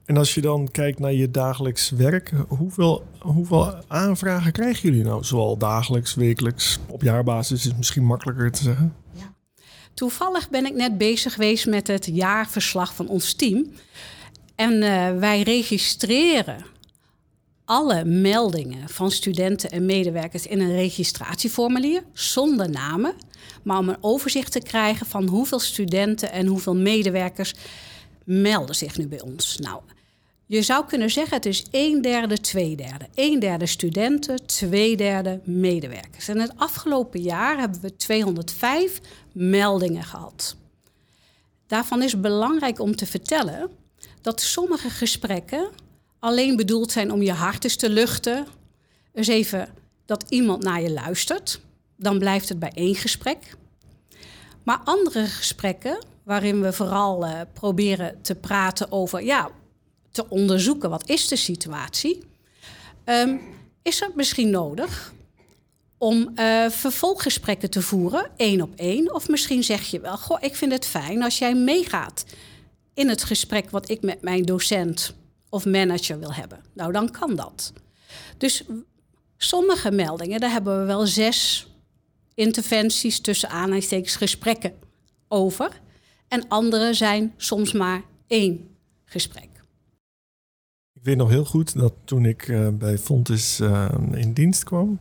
En 0.06 0.18
als 0.18 0.34
je 0.34 0.42
dan 0.42 0.72
kijkt 0.72 1.00
naar 1.00 1.14
je 1.14 1.32
dagelijks 1.32 1.90
werk, 1.90 2.32
hoeveel, 2.48 3.04
hoeveel 3.20 3.76
aanvragen 3.88 4.52
krijgen 4.52 4.90
jullie 4.90 5.06
nou? 5.06 5.24
Zowel 5.24 5.58
dagelijks, 5.58 6.16
wekelijks, 6.16 6.80
op 6.88 7.02
jaarbasis 7.02 7.66
is 7.66 7.76
misschien 7.76 8.06
makkelijker 8.06 8.52
te 8.52 8.64
zeggen. 8.64 8.96
Ja. 9.14 9.34
Toevallig 9.94 10.50
ben 10.50 10.66
ik 10.66 10.74
net 10.74 10.98
bezig 10.98 11.34
geweest 11.34 11.68
met 11.68 11.88
het 11.88 12.06
jaarverslag 12.06 12.96
van 12.96 13.08
ons 13.08 13.34
team. 13.34 13.72
En 14.56 14.74
uh, 14.74 15.20
wij 15.20 15.42
registreren 15.42 16.66
alle 17.70 18.06
meldingen 18.06 18.90
van 18.90 19.12
studenten 19.12 19.72
en 19.72 19.86
medewerkers 19.86 20.48
in 20.48 20.60
een 20.60 20.76
registratieformulier 20.76 22.04
zonder 22.14 22.70
namen, 22.70 23.14
maar 23.64 23.78
om 23.78 23.90
een 23.90 23.98
overzicht 24.02 24.52
te 24.52 24.62
krijgen 24.62 25.06
van 25.06 25.28
hoeveel 25.28 25.60
studenten 25.60 26.32
en 26.32 26.46
hoeveel 26.46 26.76
medewerkers 26.76 27.54
melden 28.24 28.76
zich 28.76 28.98
nu 28.98 29.08
bij 29.08 29.22
ons. 29.22 29.58
Nou, 29.58 29.82
je 30.46 30.62
zou 30.62 30.86
kunnen 30.86 31.10
zeggen 31.10 31.36
het 31.36 31.46
is 31.46 31.66
een 31.72 32.02
derde, 32.02 32.38
twee 32.38 32.76
derde. 32.76 33.08
Een 33.16 33.40
derde 33.40 33.66
studenten, 33.66 34.46
twee 34.46 34.98
derde 34.98 35.40
medewerkers. 35.44 36.28
En 36.28 36.40
het 36.40 36.54
afgelopen 36.56 37.22
jaar 37.22 37.58
hebben 37.58 37.82
we 37.82 37.96
205 37.96 39.00
meldingen 39.34 40.04
gehad. 40.04 40.56
Daarvan 41.68 42.02
is 42.02 42.20
belangrijk 42.20 42.80
om 42.80 42.96
te 42.96 43.06
vertellen 43.06 43.70
dat 44.22 44.42
sommige 44.42 44.90
gesprekken 44.90 45.70
alleen 46.20 46.56
bedoeld 46.56 46.92
zijn 46.92 47.12
om 47.12 47.22
je 47.22 47.32
hart 47.32 47.64
eens 47.64 47.76
te 47.76 47.90
luchten. 47.90 48.48
Dus 49.14 49.28
even 49.28 49.70
dat 50.06 50.26
iemand 50.30 50.64
naar 50.64 50.82
je 50.82 50.92
luistert. 50.92 51.60
Dan 51.98 52.20
blijft 52.20 52.50
het 52.50 52.60
bij 52.60 52.72
één 52.74 52.96
gesprek. 52.96 53.56
Maar 54.64 54.82
andere 54.84 55.26
gesprekken, 55.26 56.04
waarin 56.24 56.62
we 56.62 56.74
vooral 56.74 57.26
uh, 57.26 57.42
proberen 57.54 58.22
te 58.22 58.36
praten 58.36 58.92
over, 58.92 59.24
ja, 59.24 59.50
te 60.12 60.30
onderzoeken 60.30 60.90
wat 60.90 61.10
is 61.10 61.28
de 61.28 61.36
situatie, 61.36 62.24
um, 63.06 63.42
is 63.82 64.00
het 64.00 64.16
misschien 64.16 64.50
nodig 64.50 65.14
om 65.98 66.32
uh, 66.36 66.70
vervolggesprekken 66.70 67.70
te 67.70 67.82
voeren, 67.82 68.32
één 68.36 68.62
op 68.62 68.74
één. 68.76 69.14
Of 69.14 69.28
misschien 69.28 69.64
zeg 69.64 69.86
je 69.86 70.00
wel, 70.00 70.18
goh, 70.18 70.38
ik 70.42 70.56
vind 70.56 70.72
het 70.72 70.86
fijn 70.86 71.24
als 71.24 71.38
jij 71.38 71.56
meegaat 71.56 72.26
in 72.94 73.10
het 73.10 73.24
gesprek 73.24 73.70
wat 73.70 73.90
ik 73.90 74.02
met 74.02 74.22
mijn 74.22 74.44
docent 74.44 75.14
of 75.50 75.66
manager 75.66 76.20
wil 76.20 76.34
hebben. 76.34 76.60
Nou, 76.74 76.92
dan 76.92 77.12
kan 77.12 77.36
dat. 77.36 77.74
Dus 78.38 78.64
sommige 79.38 79.92
meldingen, 79.92 80.40
daar 80.40 80.52
hebben 80.52 80.80
we 80.80 80.86
wel 80.86 81.08
zes 81.08 81.68
interventies 82.34 83.20
tussen 83.20 83.50
aanhalingstekens 83.50 84.16
gesprekken 84.16 84.74
over. 85.28 85.82
En 86.28 86.48
andere 86.48 86.94
zijn 86.94 87.34
soms 87.38 87.74
maar 87.74 88.02
één 88.28 88.68
gesprek. 89.06 89.48
Ik 90.94 91.06
weet 91.06 91.18
nog 91.18 91.30
heel 91.30 91.46
goed 91.46 91.74
dat 91.78 91.94
toen 92.04 92.26
ik 92.26 92.48
uh, 92.48 92.68
bij 92.74 92.98
Fontis 92.98 93.60
uh, 93.60 93.90
in 94.12 94.34
dienst 94.34 94.64
kwam, 94.64 95.00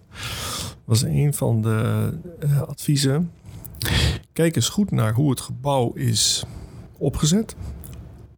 was 0.85 1.03
een 1.03 1.35
van 1.35 1.63
de 1.63 2.11
uh, 2.45 2.63
adviezen. 2.63 3.33
Kijk 4.33 4.57
eens 4.57 4.69
goed 4.69 4.91
naar 4.91 5.13
hoe 5.13 5.31
het 5.31 5.41
gebouw 5.41 5.93
is 5.93 6.45
opgezet. 6.99 7.57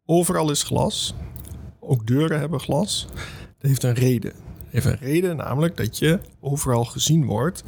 Overal 0.05 0.51
is 0.51 0.63
glas. 0.63 1.15
Ook 1.81 2.07
deuren 2.07 2.39
hebben 2.39 2.61
glas. 2.61 3.07
Dat 3.59 3.71
heeft 3.71 3.83
een 3.83 3.95
reden. 3.95 4.33
Dat 4.33 4.83
heeft 4.83 4.87
een 4.87 5.07
reden, 5.07 5.37
namelijk 5.37 5.77
dat 5.77 5.99
je 5.99 6.19
overal 6.41 6.85
gezien 6.85 7.25
wordt. 7.25 7.65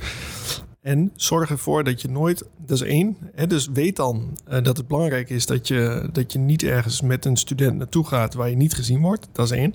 En 0.83 1.13
zorg 1.17 1.51
ervoor 1.51 1.85
dat 1.85 2.01
je 2.01 2.09
nooit, 2.09 2.45
dat 2.59 2.81
is 2.81 2.89
één. 2.89 3.17
Hè, 3.35 3.47
dus 3.47 3.67
weet 3.67 3.97
dan 3.97 4.39
uh, 4.49 4.63
dat 4.63 4.77
het 4.77 4.89
belangrijk 4.89 5.31
is 5.31 5.47
dat 5.47 5.69
je, 5.69 6.09
dat 6.13 6.33
je 6.33 6.39
niet 6.39 6.63
ergens 6.63 7.01
met 7.01 7.25
een 7.25 7.37
student 7.37 7.77
naartoe 7.77 8.07
gaat 8.07 8.35
waar 8.35 8.51
je 8.51 8.57
niet 8.57 8.75
gezien 8.75 9.01
wordt. 9.01 9.29
Dat 9.33 9.45
is 9.45 9.59
één. 9.59 9.75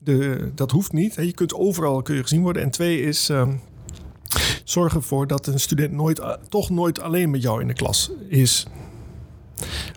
De, 0.00 0.50
dat 0.54 0.70
hoeft 0.70 0.92
niet. 0.92 1.16
Hè. 1.16 1.22
Je 1.22 1.32
kunt 1.32 1.54
overal 1.54 2.02
kun 2.02 2.14
je 2.14 2.22
gezien 2.22 2.42
worden. 2.42 2.62
En 2.62 2.70
twee 2.70 3.00
is. 3.00 3.30
Uh, 3.30 3.48
zorg 4.64 4.94
ervoor 4.94 5.26
dat 5.26 5.46
een 5.46 5.60
student 5.60 5.92
nooit, 5.92 6.18
uh, 6.18 6.32
toch 6.48 6.70
nooit 6.70 7.00
alleen 7.00 7.30
met 7.30 7.42
jou 7.42 7.60
in 7.60 7.66
de 7.66 7.72
klas 7.72 8.10
is. 8.28 8.66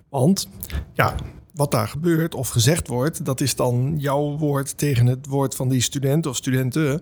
Want 0.10 0.50
ja, 0.94 1.16
wat 1.53 1.72
daar 1.72 1.88
gebeurt 1.88 2.36
of 2.36 2.50
gezegd 2.50 2.88
wordt, 2.88 3.25
dat 3.25 3.41
is 3.41 3.56
dan 3.56 3.94
jouw 3.98 4.38
woord 4.38 4.77
tegen 4.77 5.06
het 5.06 5.25
woord 5.25 5.56
van 5.56 5.70
die 5.70 5.82
student 5.82 6.25
of 6.25 6.36
studenten. 6.36 7.01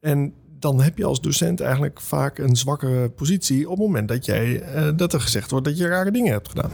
En 0.00 0.34
dan 0.58 0.80
heb 0.80 0.98
je 0.98 1.04
als 1.04 1.20
docent 1.20 1.60
eigenlijk 1.60 2.00
vaak 2.00 2.38
een 2.38 2.56
zwakke 2.56 3.12
positie 3.16 3.70
op 3.70 3.76
het 3.76 3.86
moment 3.86 4.08
dat, 4.08 4.24
jij, 4.24 4.74
uh, 4.74 4.88
dat 4.96 5.12
er 5.12 5.20
gezegd 5.20 5.50
wordt 5.50 5.66
dat 5.66 5.78
je 5.78 5.86
rare 5.86 6.10
dingen 6.10 6.32
hebt 6.32 6.48
gedaan. 6.48 6.70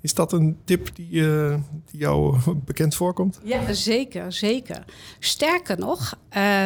Is 0.00 0.14
dat 0.14 0.32
een 0.32 0.56
tip 0.64 0.96
die, 0.96 1.10
uh, 1.10 1.54
die 1.90 2.00
jou 2.00 2.38
bekend 2.64 2.94
voorkomt? 2.94 3.40
Ja, 3.42 3.72
zeker, 3.72 4.32
zeker. 4.32 4.84
Sterker 5.18 5.78
nog, 5.78 6.14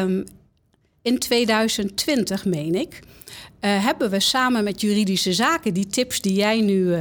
um, 0.01 0.25
in 1.03 1.19
2020, 1.19 2.45
meen 2.45 2.75
ik, 2.75 3.01
uh, 3.61 3.85
hebben 3.85 4.11
we 4.11 4.21
samen 4.21 4.65
met 4.65 4.81
juridische 4.81 5.33
zaken 5.33 5.75
die 5.75 5.87
tips 5.87 6.21
die 6.21 6.35
jij 6.35 6.61
nu 6.61 6.95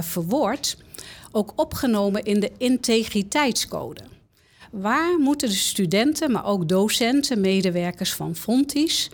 verwoordt, 0.00 0.76
ook 1.32 1.52
opgenomen 1.56 2.24
in 2.24 2.40
de 2.40 2.52
integriteitscode. 2.58 4.00
Waar 4.70 5.18
moeten 5.18 5.48
de 5.48 5.54
studenten, 5.54 6.30
maar 6.32 6.44
ook 6.44 6.68
docenten, 6.68 7.40
medewerkers 7.40 8.12
van 8.12 8.36
Fontis 8.36 9.10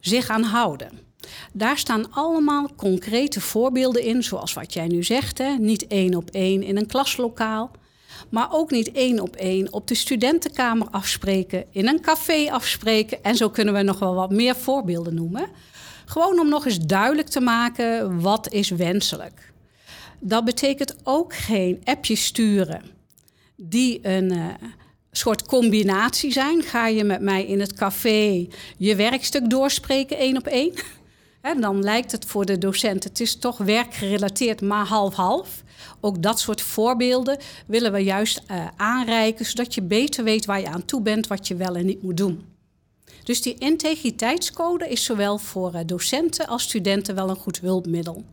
zich 0.00 0.28
aan 0.28 0.42
houden? 0.42 1.08
Daar 1.52 1.78
staan 1.78 2.12
allemaal 2.12 2.74
concrete 2.76 3.40
voorbeelden 3.40 4.02
in, 4.02 4.22
zoals 4.22 4.52
wat 4.52 4.72
jij 4.72 4.86
nu 4.86 5.02
zegt. 5.02 5.38
Hè? 5.38 5.56
Niet 5.58 5.86
één 5.86 6.14
op 6.14 6.30
één 6.30 6.62
in 6.62 6.76
een 6.76 6.86
klaslokaal, 6.86 7.70
maar 8.28 8.48
ook 8.52 8.70
niet 8.70 8.92
één 8.92 9.20
op 9.20 9.36
één 9.36 9.72
op 9.72 9.88
de 9.88 9.94
studentenkamer 9.94 10.88
afspreken, 10.90 11.64
in 11.70 11.88
een 11.88 12.00
café 12.00 12.50
afspreken. 12.50 13.22
En 13.22 13.36
zo 13.36 13.50
kunnen 13.50 13.74
we 13.74 13.82
nog 13.82 13.98
wel 13.98 14.14
wat 14.14 14.30
meer 14.30 14.56
voorbeelden 14.56 15.14
noemen. 15.14 15.48
Gewoon 16.04 16.40
om 16.40 16.48
nog 16.48 16.66
eens 16.66 16.78
duidelijk 16.78 17.28
te 17.28 17.40
maken 17.40 18.20
wat 18.20 18.52
is 18.52 18.70
wenselijk. 18.70 19.49
Dat 20.20 20.44
betekent 20.44 20.96
ook 21.02 21.34
geen 21.34 21.80
appjes 21.84 22.24
sturen 22.24 22.82
die 23.56 23.98
een 24.02 24.32
uh, 24.32 24.46
soort 25.10 25.46
combinatie 25.46 26.32
zijn. 26.32 26.62
Ga 26.62 26.86
je 26.86 27.04
met 27.04 27.20
mij 27.20 27.46
in 27.46 27.60
het 27.60 27.72
café 27.72 28.48
je 28.76 28.94
werkstuk 28.96 29.50
doorspreken 29.50 30.18
één 30.18 30.36
op 30.36 30.46
één? 30.46 30.72
Dan 31.60 31.82
lijkt 31.82 32.12
het 32.12 32.24
voor 32.24 32.44
de 32.44 32.58
docent, 32.58 33.04
het 33.04 33.20
is 33.20 33.36
toch 33.36 33.58
werkgerelateerd, 33.58 34.60
maar 34.60 34.86
half-half. 34.86 35.62
Ook 36.00 36.22
dat 36.22 36.40
soort 36.40 36.60
voorbeelden 36.60 37.38
willen 37.66 37.92
we 37.92 37.98
juist 37.98 38.42
uh, 38.50 38.66
aanreiken, 38.76 39.44
zodat 39.44 39.74
je 39.74 39.82
beter 39.82 40.24
weet 40.24 40.44
waar 40.44 40.60
je 40.60 40.68
aan 40.68 40.84
toe 40.84 41.02
bent, 41.02 41.26
wat 41.26 41.48
je 41.48 41.56
wel 41.56 41.76
en 41.76 41.86
niet 41.86 42.02
moet 42.02 42.16
doen. 42.16 42.44
Dus 43.22 43.42
die 43.42 43.58
integriteitscode 43.58 44.88
is 44.88 45.04
zowel 45.04 45.38
voor 45.38 45.74
uh, 45.74 45.80
docenten 45.86 46.46
als 46.46 46.62
studenten 46.62 47.14
wel 47.14 47.30
een 47.30 47.36
goed 47.36 47.60
hulpmiddel. 47.60 48.24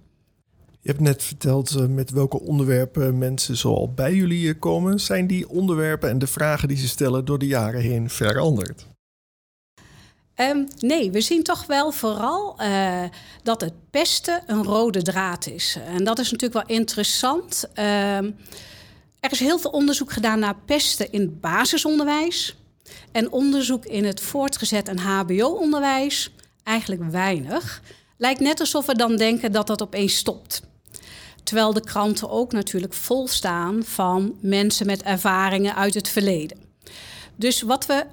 Je 0.87 0.93
hebt 0.93 1.05
net 1.05 1.23
verteld 1.23 1.71
uh, 1.71 1.85
met 1.85 2.11
welke 2.11 2.39
onderwerpen 2.39 3.17
mensen 3.17 3.57
zoal 3.57 3.93
bij 3.93 4.13
jullie 4.13 4.47
uh, 4.47 4.53
komen. 4.59 4.99
Zijn 4.99 5.27
die 5.27 5.49
onderwerpen 5.49 6.09
en 6.09 6.19
de 6.19 6.27
vragen 6.27 6.67
die 6.67 6.77
ze 6.77 6.87
stellen 6.87 7.25
door 7.25 7.39
de 7.39 7.47
jaren 7.47 7.81
heen 7.81 8.09
veranderd? 8.09 8.87
Um, 10.35 10.67
nee, 10.79 11.11
we 11.11 11.21
zien 11.21 11.43
toch 11.43 11.65
wel 11.65 11.91
vooral 11.91 12.61
uh, 12.61 13.03
dat 13.43 13.61
het 13.61 13.73
pesten 13.89 14.43
een 14.45 14.63
rode 14.63 15.01
draad 15.01 15.47
is. 15.47 15.77
En 15.85 16.03
dat 16.03 16.19
is 16.19 16.31
natuurlijk 16.31 16.67
wel 16.67 16.77
interessant. 16.77 17.69
Uh, 17.75 18.17
er 19.19 19.31
is 19.31 19.39
heel 19.39 19.59
veel 19.59 19.71
onderzoek 19.71 20.11
gedaan 20.11 20.39
naar 20.39 20.57
pesten 20.65 21.11
in 21.11 21.21
het 21.21 21.41
basisonderwijs. 21.41 22.57
En 23.11 23.31
onderzoek 23.31 23.85
in 23.85 24.05
het 24.05 24.21
voortgezet 24.21 24.87
en 24.87 24.97
HBO-onderwijs 24.97 26.31
eigenlijk 26.63 27.11
weinig. 27.11 27.81
Lijkt 28.17 28.39
net 28.39 28.59
alsof 28.59 28.85
we 28.85 28.95
dan 28.95 29.15
denken 29.15 29.51
dat 29.51 29.67
dat 29.67 29.81
opeens 29.81 30.17
stopt. 30.17 30.66
Terwijl 31.47 31.73
de 31.73 31.81
kranten 31.81 32.29
ook 32.29 32.51
natuurlijk 32.51 32.93
vol 32.93 33.27
staan 33.27 33.83
van 33.83 34.37
mensen 34.41 34.85
met 34.85 35.03
ervaringen 35.03 35.75
uit 35.75 35.93
het 35.93 36.09
verleden. 36.09 36.57
Dus 37.35 37.61
wat 37.61 37.85
we 37.85 38.05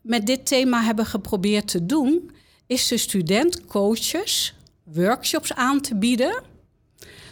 met 0.00 0.26
dit 0.26 0.46
thema 0.46 0.82
hebben 0.82 1.06
geprobeerd 1.06 1.68
te 1.68 1.86
doen, 1.86 2.30
is 2.66 2.88
de 2.88 2.96
studentcoaches 2.96 4.54
workshops 4.82 5.54
aan 5.54 5.80
te 5.80 5.96
bieden, 5.96 6.42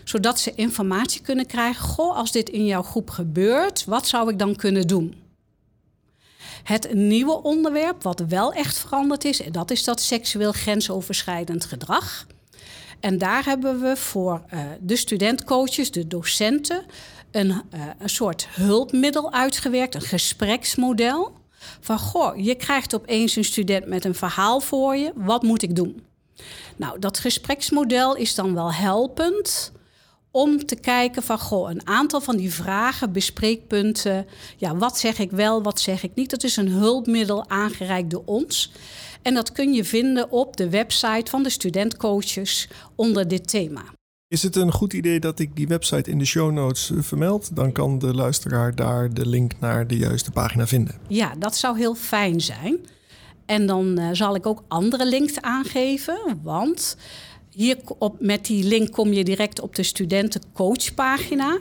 Zodat 0.04 0.40
ze 0.40 0.54
informatie 0.54 1.20
kunnen 1.20 1.46
krijgen. 1.46 1.84
Goh, 1.84 2.16
als 2.16 2.32
dit 2.32 2.48
in 2.48 2.66
jouw 2.66 2.82
groep 2.82 3.10
gebeurt, 3.10 3.84
wat 3.84 4.06
zou 4.06 4.30
ik 4.30 4.38
dan 4.38 4.56
kunnen 4.56 4.86
doen? 4.86 5.14
Het 6.62 6.94
nieuwe 6.94 7.42
onderwerp, 7.42 8.02
wat 8.02 8.20
wel 8.20 8.52
echt 8.52 8.78
veranderd 8.78 9.24
is, 9.24 9.42
en 9.42 9.52
dat 9.52 9.70
is 9.70 9.84
dat 9.84 10.00
seksueel 10.00 10.52
grensoverschrijdend 10.52 11.64
gedrag. 11.64 12.26
En 13.00 13.18
daar 13.18 13.44
hebben 13.44 13.80
we 13.80 13.96
voor 13.96 14.42
uh, 14.54 14.60
de 14.80 14.96
studentcoaches, 14.96 15.90
de 15.90 16.06
docenten, 16.06 16.84
een, 17.30 17.48
uh, 17.48 17.60
een 17.98 18.08
soort 18.08 18.48
hulpmiddel 18.50 19.32
uitgewerkt, 19.32 19.94
een 19.94 20.00
gespreksmodel. 20.00 21.32
Van 21.80 21.98
goh, 21.98 22.44
je 22.44 22.54
krijgt 22.54 22.94
opeens 22.94 23.36
een 23.36 23.44
student 23.44 23.86
met 23.86 24.04
een 24.04 24.14
verhaal 24.14 24.60
voor 24.60 24.96
je, 24.96 25.12
wat 25.14 25.42
moet 25.42 25.62
ik 25.62 25.76
doen? 25.76 26.04
Nou, 26.76 26.98
dat 26.98 27.18
gespreksmodel 27.18 28.16
is 28.16 28.34
dan 28.34 28.54
wel 28.54 28.72
helpend 28.72 29.72
om 30.36 30.66
te 30.66 30.76
kijken 30.76 31.22
van 31.22 31.38
goh, 31.38 31.70
een 31.70 31.86
aantal 31.86 32.20
van 32.20 32.36
die 32.36 32.52
vragen, 32.52 33.12
bespreekpunten. 33.12 34.26
Ja, 34.56 34.76
wat 34.76 34.98
zeg 34.98 35.18
ik 35.18 35.30
wel, 35.30 35.62
wat 35.62 35.80
zeg 35.80 36.02
ik 36.02 36.10
niet? 36.14 36.30
Dat 36.30 36.44
is 36.44 36.56
een 36.56 36.68
hulpmiddel 36.68 37.48
aangereikt 37.48 38.10
door 38.10 38.22
ons. 38.24 38.72
En 39.22 39.34
dat 39.34 39.52
kun 39.52 39.72
je 39.72 39.84
vinden 39.84 40.30
op 40.30 40.56
de 40.56 40.70
website 40.70 41.30
van 41.30 41.42
de 41.42 41.50
studentcoaches 41.50 42.68
onder 42.94 43.28
dit 43.28 43.48
thema. 43.48 43.82
Is 44.28 44.42
het 44.42 44.56
een 44.56 44.72
goed 44.72 44.92
idee 44.92 45.20
dat 45.20 45.38
ik 45.38 45.56
die 45.56 45.68
website 45.68 46.10
in 46.10 46.18
de 46.18 46.24
show 46.24 46.52
notes 46.52 46.90
eh, 46.90 46.98
vermeld? 47.02 47.56
Dan 47.56 47.72
kan 47.72 47.98
de 47.98 48.14
luisteraar 48.14 48.74
daar 48.74 49.14
de 49.14 49.26
link 49.26 49.52
naar 49.60 49.86
de 49.86 49.96
juiste 49.96 50.30
pagina 50.30 50.66
vinden. 50.66 50.94
Ja, 51.08 51.34
dat 51.38 51.56
zou 51.56 51.78
heel 51.78 51.94
fijn 51.94 52.40
zijn. 52.40 52.78
En 53.46 53.66
dan 53.66 54.00
uh, 54.00 54.08
zal 54.12 54.34
ik 54.34 54.46
ook 54.46 54.62
andere 54.68 55.06
links 55.06 55.40
aangeven, 55.40 56.40
want 56.42 56.96
hier 57.56 57.76
op, 57.98 58.16
met 58.20 58.46
die 58.46 58.64
link 58.64 58.90
kom 58.90 59.12
je 59.12 59.24
direct 59.24 59.60
op 59.60 59.74
de 59.74 59.82
studentencoachpagina. 59.82 61.58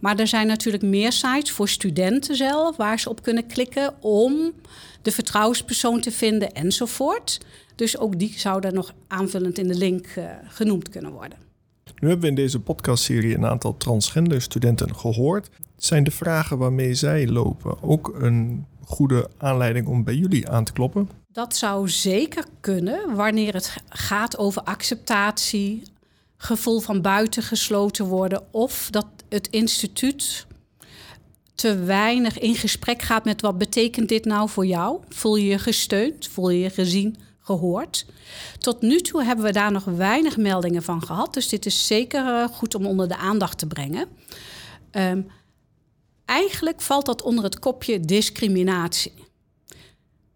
Maar 0.00 0.18
er 0.18 0.26
zijn 0.26 0.46
natuurlijk 0.46 0.82
meer 0.82 1.12
sites 1.12 1.50
voor 1.50 1.68
studenten 1.68 2.36
zelf 2.36 2.76
waar 2.76 3.00
ze 3.00 3.08
op 3.08 3.22
kunnen 3.22 3.46
klikken 3.46 3.94
om 4.00 4.52
de 5.02 5.10
vertrouwenspersoon 5.10 6.00
te 6.00 6.10
vinden 6.10 6.52
enzovoort. 6.52 7.40
Dus 7.74 7.98
ook 7.98 8.18
die 8.18 8.32
zouden 8.36 8.74
nog 8.74 8.94
aanvullend 9.06 9.58
in 9.58 9.68
de 9.68 9.74
link 9.74 10.06
uh, 10.18 10.24
genoemd 10.44 10.88
kunnen 10.88 11.12
worden. 11.12 11.38
Nu 11.84 12.08
hebben 12.08 12.20
we 12.20 12.36
in 12.36 12.42
deze 12.42 12.60
podcastserie 12.60 13.34
een 13.34 13.46
aantal 13.46 13.76
transgender 13.76 14.42
studenten 14.42 14.96
gehoord. 14.96 15.50
Zijn 15.76 16.04
de 16.04 16.10
vragen 16.10 16.58
waarmee 16.58 16.94
zij 16.94 17.28
lopen 17.28 17.82
ook 17.82 18.14
een 18.18 18.66
goede 18.84 19.30
aanleiding 19.36 19.86
om 19.86 20.04
bij 20.04 20.14
jullie 20.14 20.48
aan 20.48 20.64
te 20.64 20.72
kloppen? 20.72 21.08
Dat 21.34 21.56
zou 21.56 21.88
zeker 21.88 22.44
kunnen 22.60 23.14
wanneer 23.14 23.54
het 23.54 23.76
gaat 23.88 24.38
over 24.38 24.62
acceptatie, 24.62 25.82
gevoel 26.36 26.80
van 26.80 27.02
buitengesloten 27.02 28.04
worden 28.04 28.46
of 28.50 28.88
dat 28.90 29.06
het 29.28 29.48
instituut 29.48 30.46
te 31.54 31.76
weinig 31.76 32.38
in 32.38 32.54
gesprek 32.54 33.02
gaat 33.02 33.24
met 33.24 33.40
wat 33.40 33.58
betekent 33.58 34.08
dit 34.08 34.24
nou 34.24 34.48
voor 34.48 34.66
jou? 34.66 35.00
Voel 35.08 35.36
je 35.36 35.46
je 35.46 35.58
gesteund? 35.58 36.28
Voel 36.28 36.50
je 36.50 36.58
je 36.58 36.70
gezien, 36.70 37.16
gehoord? 37.40 38.06
Tot 38.58 38.80
nu 38.80 39.00
toe 39.00 39.24
hebben 39.24 39.44
we 39.44 39.52
daar 39.52 39.72
nog 39.72 39.84
weinig 39.84 40.36
meldingen 40.36 40.82
van 40.82 41.02
gehad, 41.02 41.34
dus 41.34 41.48
dit 41.48 41.66
is 41.66 41.86
zeker 41.86 42.26
eh, 42.26 42.48
goed 42.48 42.74
om 42.74 42.86
onder 42.86 43.08
de 43.08 43.16
aandacht 43.16 43.58
te 43.58 43.66
brengen. 43.66 44.08
Um, 44.92 45.26
eigenlijk 46.24 46.80
valt 46.80 47.06
dat 47.06 47.22
onder 47.22 47.44
het 47.44 47.58
kopje 47.58 48.00
discriminatie. 48.00 49.23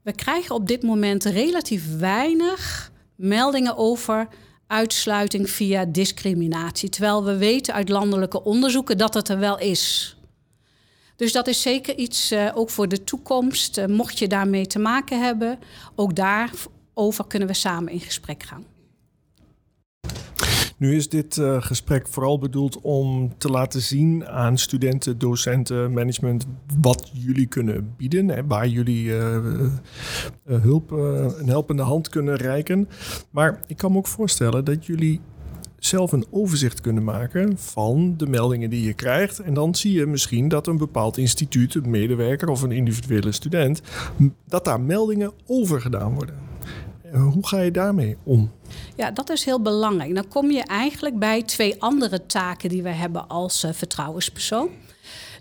We 0.09 0.15
krijgen 0.15 0.55
op 0.55 0.67
dit 0.67 0.83
moment 0.83 1.25
relatief 1.25 1.99
weinig 1.99 2.93
meldingen 3.15 3.77
over 3.77 4.29
uitsluiting 4.67 5.51
via 5.51 5.85
discriminatie. 5.85 6.89
Terwijl 6.89 7.25
we 7.25 7.37
weten 7.37 7.75
uit 7.75 7.89
landelijke 7.89 8.45
onderzoeken 8.45 8.99
dat 8.99 9.15
het 9.15 9.29
er 9.29 9.39
wel 9.39 9.59
is. 9.59 10.17
Dus 11.17 11.33
dat 11.33 11.47
is 11.47 11.63
zeker 11.63 11.97
iets 11.97 12.33
uh, 12.33 12.51
ook 12.55 12.71
voor 12.71 12.89
de 12.89 13.05
toekomst. 13.05 13.79
Uh, 13.79 13.87
mocht 13.87 14.19
je 14.19 14.27
daarmee 14.27 14.67
te 14.67 14.79
maken 14.79 15.21
hebben, 15.23 15.59
ook 15.95 16.15
daarover 16.15 17.27
kunnen 17.27 17.49
we 17.49 17.55
samen 17.55 17.93
in 17.93 18.01
gesprek 18.01 18.43
gaan. 18.43 18.65
Nu 20.79 20.97
is 20.97 21.09
dit 21.09 21.37
uh, 21.37 21.63
gesprek 21.63 22.09
vooral 22.09 22.39
bedoeld 22.39 22.81
om 22.81 23.33
te 23.39 23.49
laten 23.49 23.83
zien 23.83 24.27
aan 24.27 24.59
studenten, 24.59 25.19
docenten, 25.19 25.93
management 25.93 26.47
wat 26.81 27.11
jullie 27.13 27.47
kunnen 27.47 27.95
bieden, 27.97 28.29
hè, 28.29 28.47
waar 28.47 28.69
jullie 28.69 29.05
uh, 29.05 29.37
uh, 29.45 30.63
hulp, 30.63 30.91
een 30.91 31.49
helpende 31.49 31.83
hand 31.83 32.09
kunnen 32.09 32.37
reiken. 32.37 32.89
Maar 33.31 33.61
ik 33.67 33.77
kan 33.77 33.93
me 33.93 33.99
ook 33.99 34.07
voorstellen 34.07 34.65
dat 34.65 34.87
jullie 34.87 35.21
zelf 35.79 36.13
een 36.13 36.27
overzicht 36.31 36.81
kunnen 36.81 37.05
maken 37.05 37.59
van 37.59 38.15
de 38.17 38.27
meldingen 38.27 38.71
die 38.71 38.85
je 38.85 38.95
krijgt. 38.95 39.39
En 39.39 39.55
dan 39.55 39.75
zie 39.75 39.93
je 39.93 40.07
misschien 40.07 40.49
dat 40.49 40.67
een 40.67 40.79
bepaald 40.79 41.17
instituut, 41.17 41.75
een 41.75 41.91
medewerker 41.91 42.49
of 42.49 42.63
een 42.63 42.73
individuele 42.73 43.33
student, 43.33 43.83
dat 44.47 44.65
daar 44.65 44.81
meldingen 44.81 45.33
over 45.47 45.81
gedaan 45.81 46.15
worden. 46.15 46.48
Hoe 47.13 47.47
ga 47.47 47.61
je 47.61 47.71
daarmee 47.71 48.17
om? 48.23 48.51
Ja, 48.97 49.11
dat 49.11 49.31
is 49.31 49.45
heel 49.45 49.63
belangrijk. 49.63 50.15
Dan 50.15 50.29
kom 50.29 50.51
je 50.51 50.63
eigenlijk 50.63 51.19
bij 51.19 51.43
twee 51.43 51.83
andere 51.83 52.27
taken 52.27 52.69
die 52.69 52.83
we 52.83 52.89
hebben 52.89 53.29
als 53.29 53.65
uh, 53.65 53.73
vertrouwenspersoon. 53.73 54.71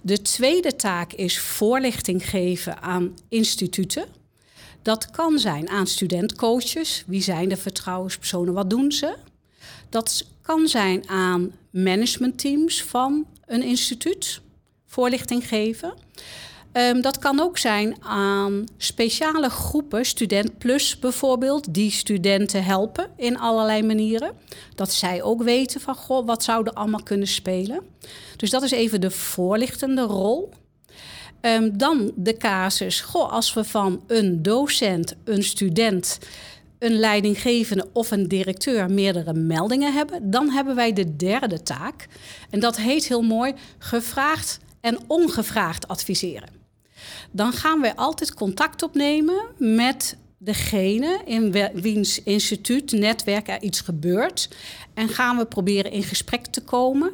De 0.01 0.21
tweede 0.21 0.75
taak 0.75 1.13
is 1.13 1.39
voorlichting 1.39 2.29
geven 2.29 2.81
aan 2.81 3.13
instituten. 3.29 4.05
Dat 4.81 5.11
kan 5.11 5.39
zijn 5.39 5.69
aan 5.69 5.87
studentcoaches. 5.87 7.03
Wie 7.07 7.21
zijn 7.21 7.49
de 7.49 7.57
vertrouwenspersonen? 7.57 8.53
Wat 8.53 8.69
doen 8.69 8.91
ze? 8.91 9.15
Dat 9.89 10.25
kan 10.41 10.67
zijn 10.67 11.09
aan 11.09 11.51
managementteams 11.69 12.83
van 12.83 13.25
een 13.45 13.63
instituut. 13.63 14.41
Voorlichting 14.85 15.47
geven. 15.47 15.93
Um, 16.73 17.01
dat 17.01 17.19
kan 17.19 17.39
ook 17.39 17.57
zijn 17.57 17.95
aan 18.03 18.63
speciale 18.77 19.49
groepen, 19.49 20.05
Student 20.05 20.57
Plus 20.57 20.99
bijvoorbeeld, 20.99 21.73
die 21.73 21.91
studenten 21.91 22.63
helpen 22.63 23.09
in 23.15 23.39
allerlei 23.39 23.83
manieren. 23.83 24.31
Dat 24.75 24.91
zij 24.91 25.23
ook 25.23 25.43
weten 25.43 25.81
van, 25.81 25.95
goh, 25.95 26.25
wat 26.25 26.43
zouden 26.43 26.73
allemaal 26.73 27.03
kunnen 27.03 27.27
spelen. 27.27 27.83
Dus 28.35 28.49
dat 28.49 28.63
is 28.63 28.71
even 28.71 29.01
de 29.01 29.11
voorlichtende 29.11 30.01
rol. 30.01 30.49
Um, 31.41 31.77
dan 31.77 32.11
de 32.15 32.37
casus, 32.37 33.01
goh, 33.01 33.31
als 33.31 33.53
we 33.53 33.63
van 33.63 34.03
een 34.07 34.41
docent, 34.41 35.15
een 35.23 35.43
student, 35.43 36.17
een 36.79 36.99
leidinggevende 36.99 37.87
of 37.93 38.11
een 38.11 38.27
directeur 38.27 38.91
meerdere 38.91 39.33
meldingen 39.33 39.93
hebben, 39.93 40.31
dan 40.31 40.49
hebben 40.49 40.75
wij 40.75 40.93
de 40.93 41.15
derde 41.15 41.63
taak. 41.63 42.07
En 42.49 42.59
dat 42.59 42.77
heet 42.77 43.07
heel 43.07 43.21
mooi 43.21 43.53
gevraagd 43.77 44.59
en 44.81 44.99
ongevraagd 45.07 45.87
adviseren 45.87 46.56
dan 47.31 47.53
gaan 47.53 47.81
wij 47.81 47.95
altijd 47.95 48.33
contact 48.33 48.83
opnemen 48.83 49.41
met 49.57 50.17
degene 50.37 51.21
in 51.25 51.71
wiens 51.73 52.23
instituut, 52.23 52.91
netwerk 52.91 53.47
er 53.47 53.61
iets 53.61 53.81
gebeurt. 53.81 54.49
En 54.93 55.09
gaan 55.09 55.37
we 55.37 55.45
proberen 55.45 55.91
in 55.91 56.03
gesprek 56.03 56.45
te 56.45 56.61
komen. 56.61 57.11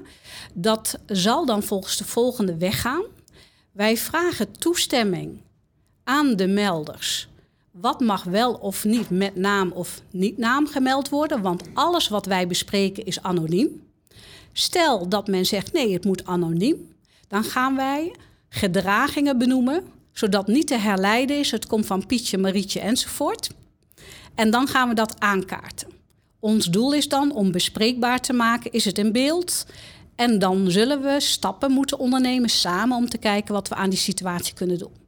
Dat 0.53 0.99
zal 1.05 1.45
dan 1.45 1.63
volgens 1.63 1.97
de 1.97 2.05
volgende 2.05 2.57
weg 2.57 2.81
gaan. 2.81 3.03
Wij 3.71 3.97
vragen 3.97 4.51
toestemming 4.51 5.41
aan 6.03 6.35
de 6.35 6.47
melders. 6.47 7.27
Wat 7.71 7.99
mag 7.99 8.23
wel 8.23 8.53
of 8.53 8.83
niet 8.83 9.09
met 9.09 9.35
naam 9.35 9.71
of 9.71 10.01
niet 10.11 10.37
naam 10.37 10.67
gemeld 10.67 11.09
worden? 11.09 11.41
Want 11.41 11.63
alles 11.73 12.07
wat 12.07 12.25
wij 12.25 12.47
bespreken 12.47 13.05
is 13.05 13.21
anoniem. 13.21 13.81
Stel 14.51 15.09
dat 15.09 15.27
men 15.27 15.45
zegt 15.45 15.73
nee, 15.73 15.93
het 15.93 16.05
moet 16.05 16.25
anoniem. 16.25 16.93
Dan 17.27 17.43
gaan 17.43 17.75
wij 17.75 18.15
gedragingen 18.53 19.37
benoemen 19.37 19.83
zodat 20.11 20.47
niet 20.47 20.67
te 20.67 20.77
herleiden 20.77 21.39
is. 21.39 21.51
Het 21.51 21.67
komt 21.67 21.85
van 21.85 22.05
Pietje, 22.05 22.37
Marietje 22.37 22.79
enzovoort. 22.79 23.49
En 24.35 24.51
dan 24.51 24.67
gaan 24.67 24.89
we 24.89 24.95
dat 24.95 25.19
aankaarten. 25.19 25.87
Ons 26.39 26.65
doel 26.65 26.93
is 26.93 27.07
dan 27.07 27.31
om 27.31 27.51
bespreekbaar 27.51 28.19
te 28.19 28.33
maken, 28.33 28.71
is 28.71 28.85
het 28.85 28.97
in 28.97 29.11
beeld? 29.11 29.65
En 30.15 30.39
dan 30.39 30.71
zullen 30.71 31.01
we 31.01 31.19
stappen 31.19 31.71
moeten 31.71 31.99
ondernemen 31.99 32.49
samen 32.49 32.97
om 32.97 33.09
te 33.09 33.17
kijken 33.17 33.53
wat 33.53 33.67
we 33.67 33.75
aan 33.75 33.89
die 33.89 33.99
situatie 33.99 34.53
kunnen 34.53 34.77
doen. 34.77 35.01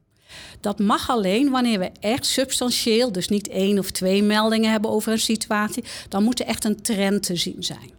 Dat 0.60 0.78
mag 0.78 1.10
alleen 1.10 1.50
wanneer 1.50 1.78
we 1.78 1.90
echt 2.00 2.26
substantieel, 2.26 3.12
dus 3.12 3.28
niet 3.28 3.48
één 3.48 3.78
of 3.78 3.90
twee 3.90 4.22
meldingen 4.22 4.70
hebben 4.70 4.90
over 4.90 5.12
een 5.12 5.18
situatie. 5.18 5.84
Dan 6.08 6.22
moet 6.22 6.40
er 6.40 6.46
echt 6.46 6.64
een 6.64 6.82
trend 6.82 7.22
te 7.22 7.36
zien 7.36 7.62
zijn. 7.62 7.90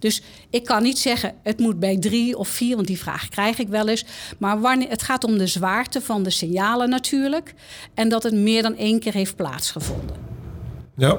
Dus 0.00 0.22
ik 0.50 0.64
kan 0.64 0.82
niet 0.82 0.98
zeggen, 0.98 1.34
het 1.42 1.58
moet 1.58 1.78
bij 1.78 1.98
drie 1.98 2.36
of 2.36 2.48
vier, 2.48 2.74
want 2.74 2.86
die 2.86 2.98
vraag 2.98 3.28
krijg 3.28 3.58
ik 3.58 3.68
wel 3.68 3.88
eens. 3.88 4.04
Maar 4.38 4.60
wanneer, 4.60 4.88
het 4.88 5.02
gaat 5.02 5.24
om 5.24 5.38
de 5.38 5.46
zwaarte 5.46 6.00
van 6.00 6.22
de 6.22 6.30
signalen 6.30 6.88
natuurlijk. 6.88 7.54
En 7.94 8.08
dat 8.08 8.22
het 8.22 8.34
meer 8.34 8.62
dan 8.62 8.76
één 8.76 9.00
keer 9.00 9.14
heeft 9.14 9.36
plaatsgevonden. 9.36 10.16
Ja, 10.96 11.18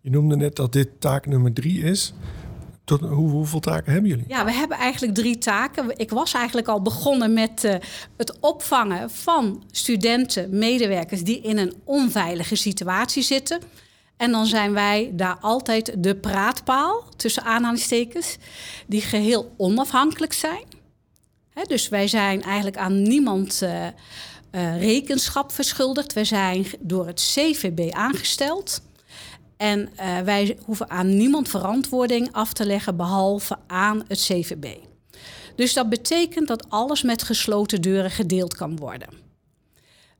je 0.00 0.10
noemde 0.10 0.36
net 0.36 0.56
dat 0.56 0.72
dit 0.72 0.88
taak 0.98 1.26
nummer 1.26 1.52
drie 1.52 1.82
is. 1.82 2.12
Tot, 2.84 3.00
hoe, 3.00 3.30
hoeveel 3.30 3.60
taken 3.60 3.92
hebben 3.92 4.10
jullie? 4.10 4.24
Ja, 4.28 4.44
we 4.44 4.52
hebben 4.52 4.76
eigenlijk 4.76 5.14
drie 5.14 5.38
taken. 5.38 5.98
Ik 5.98 6.10
was 6.10 6.34
eigenlijk 6.34 6.68
al 6.68 6.82
begonnen 6.82 7.32
met 7.32 7.64
uh, 7.64 7.74
het 8.16 8.38
opvangen 8.40 9.10
van 9.10 9.62
studenten, 9.70 10.58
medewerkers 10.58 11.24
die 11.24 11.40
in 11.40 11.58
een 11.58 11.74
onveilige 11.84 12.56
situatie 12.56 13.22
zitten. 13.22 13.60
En 14.16 14.30
dan 14.30 14.46
zijn 14.46 14.72
wij 14.72 15.10
daar 15.12 15.38
altijd 15.40 15.94
de 15.98 16.16
praatpaal, 16.16 17.04
tussen 17.16 17.44
aanhalingstekens, 17.44 18.36
die 18.86 19.00
geheel 19.00 19.54
onafhankelijk 19.56 20.32
zijn. 20.32 20.64
dus 21.66 21.88
wij 21.88 22.08
zijn 22.08 22.42
eigenlijk 22.42 22.76
aan 22.76 23.02
niemand 23.02 23.60
uh, 23.62 23.86
uh, 24.54 24.80
rekenschap 24.80 25.52
verschuldigd. 25.52 26.12
We 26.12 26.24
zijn 26.24 26.66
door 26.80 27.06
het 27.06 27.30
CVB 27.34 27.92
aangesteld. 27.92 28.82
En 29.56 29.88
uh, 30.00 30.18
wij 30.18 30.58
hoeven 30.64 30.90
aan 30.90 31.16
niemand 31.16 31.48
verantwoording 31.48 32.32
af 32.32 32.52
te 32.52 32.66
leggen 32.66 32.96
behalve 32.96 33.58
aan 33.66 34.04
het 34.08 34.18
CVB. 34.18 34.76
Dus 35.56 35.72
dat 35.72 35.88
betekent 35.88 36.48
dat 36.48 36.70
alles 36.70 37.02
met 37.02 37.22
gesloten 37.22 37.80
deuren 37.80 38.10
gedeeld 38.10 38.54
kan 38.54 38.76
worden. 38.76 39.08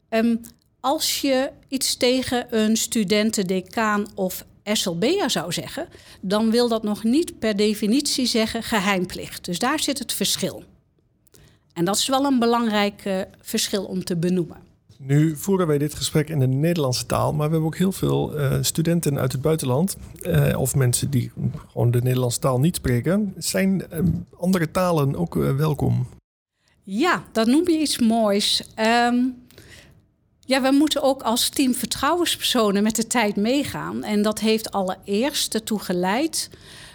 Um, 0.09 0.41
als 0.85 1.21
je 1.21 1.51
iets 1.69 1.97
tegen 1.97 2.47
een 2.63 2.77
studentendecaan 2.77 4.07
of 4.15 4.45
SLB'er 4.65 5.31
zou 5.31 5.53
zeggen, 5.53 5.89
dan 6.21 6.51
wil 6.51 6.69
dat 6.69 6.83
nog 6.83 7.05
niet 7.05 7.39
per 7.39 7.57
definitie 7.57 8.27
zeggen 8.27 8.63
geheimplicht. 8.63 9.45
Dus 9.45 9.59
daar 9.59 9.81
zit 9.81 9.99
het 9.99 10.13
verschil. 10.13 10.63
En 11.73 11.85
dat 11.85 11.97
is 11.97 12.09
wel 12.09 12.25
een 12.25 12.39
belangrijk 12.39 13.05
uh, 13.05 13.21
verschil 13.41 13.85
om 13.85 14.05
te 14.05 14.17
benoemen. 14.17 14.57
Nu 14.99 15.37
voeren 15.37 15.67
wij 15.67 15.79
dit 15.79 15.95
gesprek 15.95 16.29
in 16.29 16.39
de 16.39 16.47
Nederlandse 16.47 17.07
taal, 17.07 17.33
maar 17.33 17.47
we 17.47 17.53
hebben 17.53 17.67
ook 17.67 17.77
heel 17.77 17.93
veel 17.93 18.39
uh, 18.39 18.59
studenten 18.61 19.19
uit 19.19 19.33
het 19.33 19.43
buitenland. 19.43 19.97
Uh, 20.23 20.61
of 20.61 20.75
mensen 20.75 21.11
die 21.11 21.33
gewoon 21.71 21.91
de 21.91 22.03
Nederlandse 22.03 22.39
taal 22.39 22.61
niet 22.61 22.77
spreken. 22.77 23.35
Zijn 23.37 23.85
andere 24.37 24.71
talen 24.71 25.17
ook 25.17 25.35
welkom? 25.35 26.07
Ja, 26.83 27.25
dat 27.33 27.47
noem 27.47 27.69
je 27.69 27.79
iets 27.79 27.99
moois. 27.99 28.69
Um, 28.79 29.44
ja, 30.47 30.63
we 30.63 30.71
moeten 30.71 31.03
ook 31.03 31.23
als 31.23 31.49
team 31.49 31.75
vertrouwenspersonen 31.75 32.83
met 32.83 32.97
de 32.97 33.07
tijd 33.07 33.37
meegaan. 33.37 34.03
En 34.03 34.23
dat 34.23 34.39
heeft 34.39 34.71
allereerst 34.71 35.55
ertoe 35.55 35.79
geleid 35.79 36.51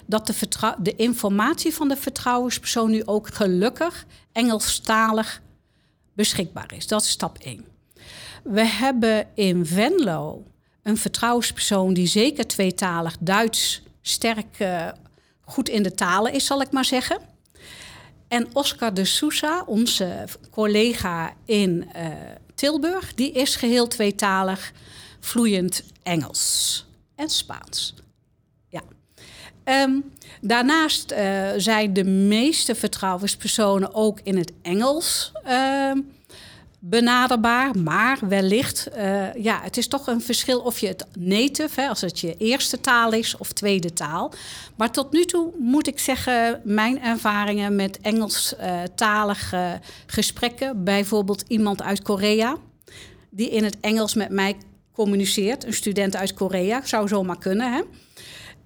dat 0.06 0.28
de, 0.28 0.36
de 0.80 0.96
informatie 0.96 1.74
van 1.74 1.88
de 1.88 1.96
vertrouwenspersoon 1.96 2.90
nu 2.90 3.06
ook 3.06 3.28
gelukkig 3.28 4.06
Engelstalig 4.32 5.42
beschikbaar 6.14 6.74
is. 6.76 6.88
Dat 6.88 7.02
is 7.02 7.10
stap 7.10 7.38
1. 7.38 7.66
We 8.44 8.66
hebben 8.66 9.28
in 9.34 9.66
Venlo 9.66 10.44
een 10.84 10.98
vertrouwenspersoon 10.98 11.94
die 11.94 12.08
zeker 12.08 12.48
tweetalig 12.48 13.18
Duits 13.20 13.82
sterk 14.02 14.60
uh, 14.60 14.88
goed 15.42 15.70
in 15.70 15.84
de 15.84 15.94
talen 15.94 16.34
is, 16.34 16.46
zal 16.46 16.62
ik 16.62 16.72
maar 16.72 16.86
zeggen. 16.86 17.20
En 18.28 18.48
Oscar 18.54 18.94
de 18.94 19.06
Sousa, 19.06 19.64
onze 19.66 20.28
collega 20.52 21.34
in 21.46 21.90
uh, 21.96 22.06
Tilburg, 22.60 23.14
die 23.14 23.32
is 23.32 23.56
geheel 23.56 23.88
tweetalig, 23.88 24.72
vloeiend 25.20 25.84
Engels 26.04 26.86
en 27.16 27.30
Spaans. 27.30 27.94
Ja. 28.70 28.82
Um, 29.64 30.12
daarnaast 30.42 31.12
uh, 31.12 31.50
zijn 31.58 31.94
de 31.94 32.04
meeste 32.04 32.76
vertrouwenspersonen 32.76 33.94
ook 33.94 34.20
in 34.24 34.38
het 34.38 34.52
Engels 34.62 35.32
uh, 35.48 35.92
benaderbaar, 36.80 37.78
maar 37.78 38.20
wellicht, 38.22 38.88
uh, 38.98 39.34
ja, 39.34 39.60
het 39.62 39.78
is 39.78 39.88
toch 39.88 40.08
een 40.08 40.22
verschil 40.22 40.60
of 40.60 40.80
je 40.80 40.88
het 40.88 41.06
native, 41.18 41.82
hè, 41.82 41.88
als 41.88 42.02
het 42.02 42.20
je 42.20 42.38
eerste 42.38 42.82
taal 42.82 43.12
is 43.12 43.38
of 43.38 43.52
tweede 43.52 43.94
taal. 43.94 44.34
Maar 44.76 44.92
tot 44.92 45.12
nu 45.12 45.26
toe 45.26 45.52
moet 45.58 45.88
ik 45.88 46.00
zeggen, 46.00 46.62
mijn 46.64 47.02
ervaringen 47.02 47.76
met 47.76 48.00
Engelstalige 48.02 49.80
gesprekken, 50.06 50.84
bijvoorbeeld 50.84 51.44
iemand 51.48 51.82
uit 51.82 52.02
Korea, 52.02 52.58
die 53.30 53.50
in 53.50 53.64
het 53.64 53.80
Engels 53.80 54.14
met 54.14 54.30
mij 54.30 54.58
communiceert, 54.92 55.66
een 55.66 55.74
student 55.74 56.16
uit 56.16 56.34
Korea, 56.34 56.86
zou 56.86 57.08
zomaar 57.08 57.38
kunnen, 57.38 57.74
hè? 57.74 57.82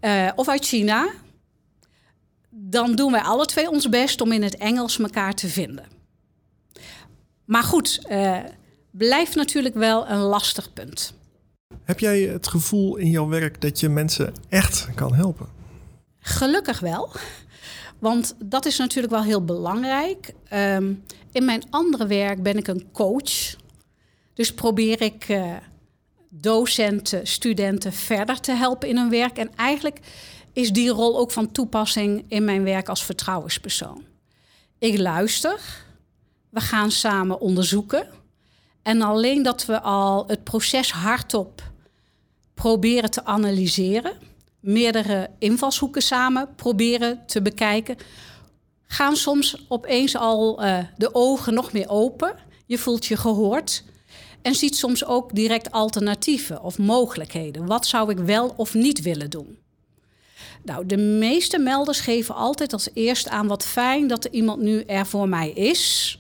Uh, 0.02 0.32
of 0.36 0.48
uit 0.48 0.66
China, 0.66 1.10
dan 2.50 2.96
doen 2.96 3.12
wij 3.12 3.22
alle 3.22 3.46
twee 3.46 3.70
ons 3.70 3.90
best 3.90 4.22
om 4.22 4.32
in 4.32 4.44
het 4.44 4.58
Engels 4.58 5.00
elkaar 5.00 5.34
te 5.34 5.48
vinden. 5.48 6.03
Maar 7.46 7.64
goed, 7.64 8.02
uh, 8.10 8.40
blijft 8.92 9.36
natuurlijk 9.36 9.76
wel 9.76 10.10
een 10.10 10.20
lastig 10.20 10.74
punt. 10.74 11.14
Heb 11.84 12.00
jij 12.00 12.22
het 12.22 12.48
gevoel 12.48 12.96
in 12.96 13.10
jouw 13.10 13.28
werk 13.28 13.62
dat 13.62 13.80
je 13.80 13.90
mensen 13.90 14.34
echt 14.50 14.88
kan 14.96 15.14
helpen? 15.14 15.48
Gelukkig 16.20 16.80
wel. 16.80 17.12
Want 18.00 18.36
dat 18.40 18.66
is 18.66 18.78
natuurlijk 18.78 19.14
wel 19.14 19.24
heel 19.24 19.46
belangrijk. 19.46 20.34
Um, 20.54 21.04
in 21.32 21.46
mijn 21.46 21.64
andere 21.70 22.08
werk 22.08 22.44
ben 22.44 22.58
ik 22.58 22.68
een 22.68 22.92
coach. 22.92 23.56
Dus 24.34 24.54
probeer 24.54 25.02
ik 25.02 25.30
uh, 25.30 25.54
docenten, 26.30 27.28
studenten 27.28 27.94
verder 27.94 28.40
te 28.40 28.52
helpen 28.52 28.90
in 28.90 28.98
hun 28.98 29.10
werk. 29.10 29.38
En 29.38 29.56
eigenlijk 29.56 30.00
is 30.54 30.72
die 30.72 30.90
rol 30.90 31.18
ook 31.18 31.32
van 31.32 31.52
toepassing 31.52 32.26
in 32.28 32.44
mijn 32.46 32.64
werk 32.64 32.90
als 32.90 33.06
vertrouwenspersoon. 33.06 34.04
Ik 34.80 34.98
luister, 34.98 35.83
we 36.54 36.60
gaan 36.60 36.92
samen 36.92 37.40
onderzoeken. 37.40 38.08
En 38.82 39.02
alleen 39.02 39.44
dat 39.44 39.66
we 39.66 39.82
al 39.82 40.24
het 40.28 40.44
proces 40.44 40.92
hardop 40.92 41.72
proberen 42.54 43.12
te 43.12 43.26
analyseren, 43.26 44.14
meerdere 44.60 45.30
invalshoeken 45.40 46.02
samen 46.02 46.56
proberen 46.56 47.24
te 47.26 47.42
bekijken, 47.42 47.98
gaan 48.88 49.16
soms 49.16 49.66
opeens 49.68 50.16
al 50.16 50.64
uh, 50.64 50.78
de 50.98 51.16
ogen 51.16 51.54
nog 51.54 51.72
meer 51.72 51.90
open. 51.90 52.36
Je 52.66 52.78
voelt 52.78 53.06
je 53.06 53.18
gehoord 53.18 53.84
en 54.42 54.56
ziet 54.56 54.76
soms 54.76 55.06
ook 55.06 55.36
direct 55.36 55.72
alternatieven 55.72 56.64
of 56.64 56.78
mogelijkheden. 56.78 57.66
Wat 57.66 57.86
zou 57.86 58.12
ik 58.12 58.18
wel 58.18 58.54
of 58.58 58.74
niet 58.74 59.02
willen 59.02 59.30
doen? 59.30 59.58
Nou, 60.64 60.86
de 60.86 60.98
meeste 60.98 61.58
melders 61.58 62.00
geven 62.00 62.36
altijd 62.36 62.74
als 62.74 62.90
eerst 62.94 63.30
aan 63.30 63.48
wat 63.48 63.66
fijn 63.66 64.08
dat 64.08 64.26
er 64.26 64.32
iemand 64.32 64.62
nu 64.62 64.82
er 64.82 65.06
voor 65.06 65.30
mij 65.30 65.50
is. 65.50 66.18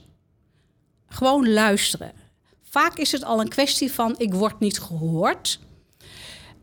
Gewoon 1.13 1.53
luisteren. 1.53 2.11
Vaak 2.63 2.97
is 2.97 3.11
het 3.11 3.23
al 3.23 3.39
een 3.39 3.49
kwestie 3.49 3.91
van 3.91 4.15
ik 4.17 4.33
word 4.33 4.59
niet 4.59 4.79
gehoord. 4.79 5.59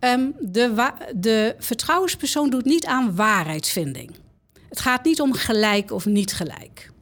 Um, 0.01 0.35
de, 0.39 0.93
de 1.17 1.55
vertrouwenspersoon 1.59 2.51
doet 2.51 2.65
niet 2.65 2.87
aan 2.87 3.15
waarheidsvinding. 3.15 4.11
Het 4.69 4.81
gaat 4.81 5.05
niet 5.05 5.21
om 5.21 5.33
gelijk 5.33 5.91
of 5.91 6.07
niet 6.07 6.33
gelijk. 6.33 6.93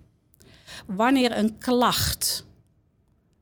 Wanneer 0.87 1.37
een 1.37 1.59
klacht, 1.59 2.47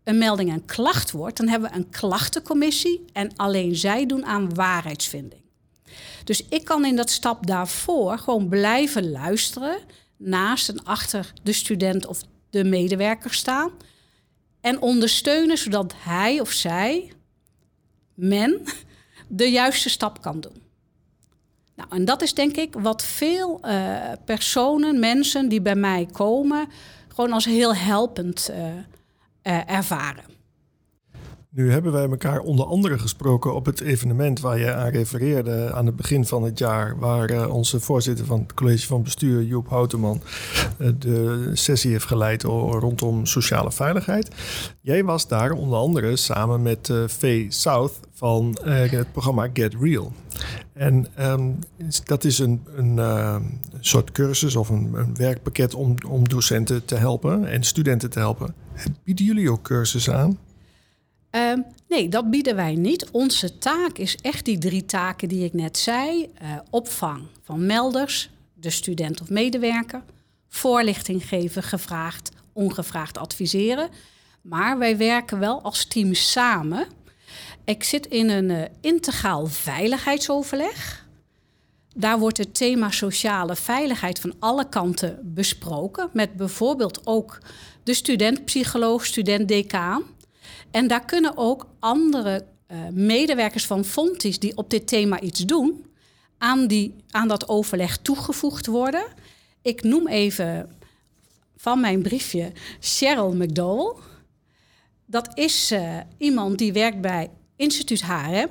een 0.05 0.19
melding 0.19 0.53
een 0.53 0.65
klacht 0.65 1.11
wordt, 1.11 1.37
dan 1.37 1.49
hebben 1.49 1.71
we 1.71 1.77
een 1.77 1.91
klachtencommissie 1.91 3.05
en 3.13 3.37
alleen 3.37 3.77
zij 3.77 4.07
doen 4.07 4.27
aan 4.27 4.55
waarheidsvinding. 4.55 5.43
Dus 6.25 6.45
ik 6.49 6.65
kan 6.65 6.85
in 6.85 6.97
dat 6.97 7.11
stap 7.11 7.47
daarvoor 7.47 8.19
gewoon 8.19 8.49
blijven 8.49 9.11
luisteren 9.11 9.79
naast 10.17 10.69
en 10.69 10.85
achter 10.85 11.33
de 11.43 11.53
student 11.53 12.07
of 12.07 12.21
de 12.51 12.65
medewerker 12.65 13.35
staan 13.35 13.71
en 14.67 14.81
ondersteunen 14.81 15.59
zodat 15.59 15.95
hij 15.97 16.41
of 16.41 16.53
zij, 16.53 17.13
men, 18.15 18.63
de 19.29 19.51
juiste 19.51 19.89
stap 19.89 20.23
kan 20.23 20.41
doen. 20.41 20.63
Nou, 21.75 21.89
en 21.91 22.05
dat 22.05 22.23
is 22.23 22.35
denk 22.35 22.57
ik 22.57 22.75
wat 22.75 23.05
veel 23.05 23.61
uh, 23.65 24.13
personen, 24.25 24.99
mensen 24.99 25.49
die 25.49 25.61
bij 25.61 25.75
mij 25.75 26.09
komen, 26.13 26.69
gewoon 27.09 27.33
als 27.33 27.45
heel 27.45 27.75
helpend 27.75 28.51
uh, 28.51 28.57
uh, 28.67 29.71
ervaren. 29.71 30.25
Nu 31.57 31.71
hebben 31.71 31.93
wij 31.93 32.09
elkaar 32.09 32.41
onder 32.41 32.67
andere 32.67 32.99
gesproken 32.99 33.55
op 33.55 33.67
het 33.67 33.81
evenement 33.81 34.41
waar 34.41 34.59
je 34.59 34.75
aan 34.75 34.89
refereerde 34.89 35.73
aan 35.73 35.87
het 35.87 35.97
begin 35.97 36.25
van 36.27 36.43
het 36.43 36.59
jaar, 36.59 36.99
waar 36.99 37.31
uh, 37.31 37.55
onze 37.55 37.81
voorzitter 37.81 38.27
van 38.27 38.41
het 38.41 38.55
college 38.55 38.87
van 38.87 39.03
bestuur, 39.03 39.43
Joep 39.43 39.69
Houteman, 39.69 40.23
uh, 40.79 40.89
de 40.99 41.51
sessie 41.53 41.91
heeft 41.91 42.05
geleid 42.05 42.43
rondom 42.43 43.27
sociale 43.27 43.73
veiligheid. 43.73 44.29
Jij 44.81 45.05
was 45.05 45.29
daar 45.29 45.51
onder 45.51 45.79
andere 45.79 46.17
samen 46.17 46.63
met 46.63 46.89
uh, 46.89 47.09
Faye 47.09 47.47
South 47.49 48.01
van 48.13 48.59
het 48.63 49.13
programma 49.13 49.49
Get 49.53 49.75
Real. 49.81 50.13
En 50.73 51.07
um, 51.21 51.59
dat 52.05 52.25
is 52.25 52.39
een, 52.39 52.65
een 52.75 53.01
soort 53.81 54.13
cursus 54.13 54.57
of 54.57 54.69
een, 54.69 54.95
een 54.95 55.15
werkpakket 55.17 55.75
om, 55.75 55.95
om 56.09 56.29
docenten 56.29 56.85
te 56.85 56.95
helpen 56.95 57.47
en 57.47 57.63
studenten 57.63 58.11
te 58.11 58.19
helpen. 58.19 58.55
Bieden 59.05 59.25
jullie 59.25 59.51
ook 59.51 59.63
cursussen 59.63 60.17
aan? 60.17 60.39
Um, 61.37 61.65
nee, 61.89 62.09
dat 62.09 62.31
bieden 62.31 62.57
wij 62.57 62.75
niet. 62.75 63.11
Onze 63.11 63.59
taak 63.59 63.99
is 63.99 64.17
echt 64.17 64.45
die 64.45 64.59
drie 64.59 64.85
taken 64.85 65.29
die 65.29 65.45
ik 65.45 65.53
net 65.53 65.79
zei: 65.79 66.33
uh, 66.43 66.57
opvang 66.71 67.27
van 67.43 67.67
melders, 67.67 68.31
de 68.55 68.71
student 68.71 69.21
of 69.21 69.31
medewerker, 69.31 70.03
voorlichting 70.49 71.29
geven, 71.29 71.63
gevraagd, 71.63 72.31
ongevraagd 72.53 73.19
adviseren. 73.19 73.89
Maar 74.43 74.79
wij 74.79 74.97
werken 74.97 75.39
wel 75.39 75.63
als 75.63 75.85
team 75.85 76.15
samen. 76.15 76.87
Ik 77.65 77.85
zit 77.85 78.07
in 78.07 78.29
een 78.31 78.51
uh, 78.51 78.63
integraal 78.81 79.47
veiligheidsoverleg. 79.47 81.07
Daar 81.95 82.19
wordt 82.19 82.39
het 82.39 82.55
thema 82.55 82.91
sociale 82.91 83.57
veiligheid 83.57 84.21
van 84.21 84.35
alle 84.39 84.69
kanten 84.69 85.19
besproken. 85.23 86.11
Met 86.13 86.37
bijvoorbeeld 86.37 87.07
ook 87.07 87.39
de 87.83 87.95
studentpsycholoog, 87.95 89.07
student-decaan. 89.07 90.03
En 90.77 90.87
daar 90.87 91.05
kunnen 91.05 91.37
ook 91.37 91.67
andere 91.79 92.47
eh, 92.67 92.79
medewerkers 92.93 93.67
van 93.67 93.85
Fontis 93.85 94.39
die 94.39 94.57
op 94.57 94.71
dit 94.71 94.87
thema 94.87 95.21
iets 95.21 95.41
doen, 95.41 95.87
aan, 96.39 96.67
die, 96.67 96.95
aan 97.11 97.29
dat 97.29 97.49
overleg 97.49 97.97
toegevoegd 97.97 98.67
worden. 98.67 99.05
Ik 99.63 99.83
noem 99.83 100.09
even 100.09 100.71
van 101.57 101.81
mijn 101.81 102.03
briefje 102.03 102.53
Cheryl 102.81 103.33
McDowell. 103.35 103.95
Dat 105.07 105.39
is 105.39 105.73
uh, 105.73 105.97
iemand 106.19 106.59
die 106.59 106.73
werkt 106.73 107.01
bij 107.01 107.31
Instituut 107.57 108.03
HRM. 108.03 108.49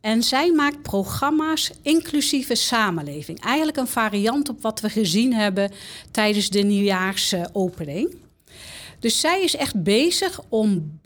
En 0.00 0.22
zij 0.22 0.52
maakt 0.52 0.82
programma's 0.82 1.70
inclusieve 1.82 2.54
samenleving. 2.54 3.40
Eigenlijk 3.40 3.76
een 3.76 3.86
variant 3.86 4.48
op 4.48 4.62
wat 4.62 4.80
we 4.80 4.88
gezien 4.88 5.34
hebben 5.34 5.70
tijdens 6.10 6.50
de 6.50 6.62
nieuwjaarsopening. 6.62 8.14
Dus 8.98 9.20
zij 9.20 9.42
is 9.42 9.56
echt 9.56 9.82
bezig 9.82 10.40
om 10.48 10.98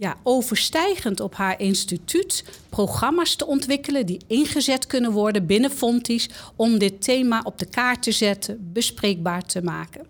ja, 0.00 0.16
overstijgend 0.22 1.20
op 1.20 1.34
haar 1.34 1.60
instituut 1.60 2.44
programma's 2.68 3.34
te 3.34 3.46
ontwikkelen 3.46 4.06
die 4.06 4.20
ingezet 4.26 4.86
kunnen 4.86 5.12
worden 5.12 5.46
binnen 5.46 5.70
Fonties 5.70 6.28
om 6.56 6.78
dit 6.78 7.02
thema 7.02 7.40
op 7.44 7.58
de 7.58 7.66
kaart 7.66 8.02
te 8.02 8.12
zetten, 8.12 8.70
bespreekbaar 8.72 9.46
te 9.46 9.62
maken. 9.62 10.06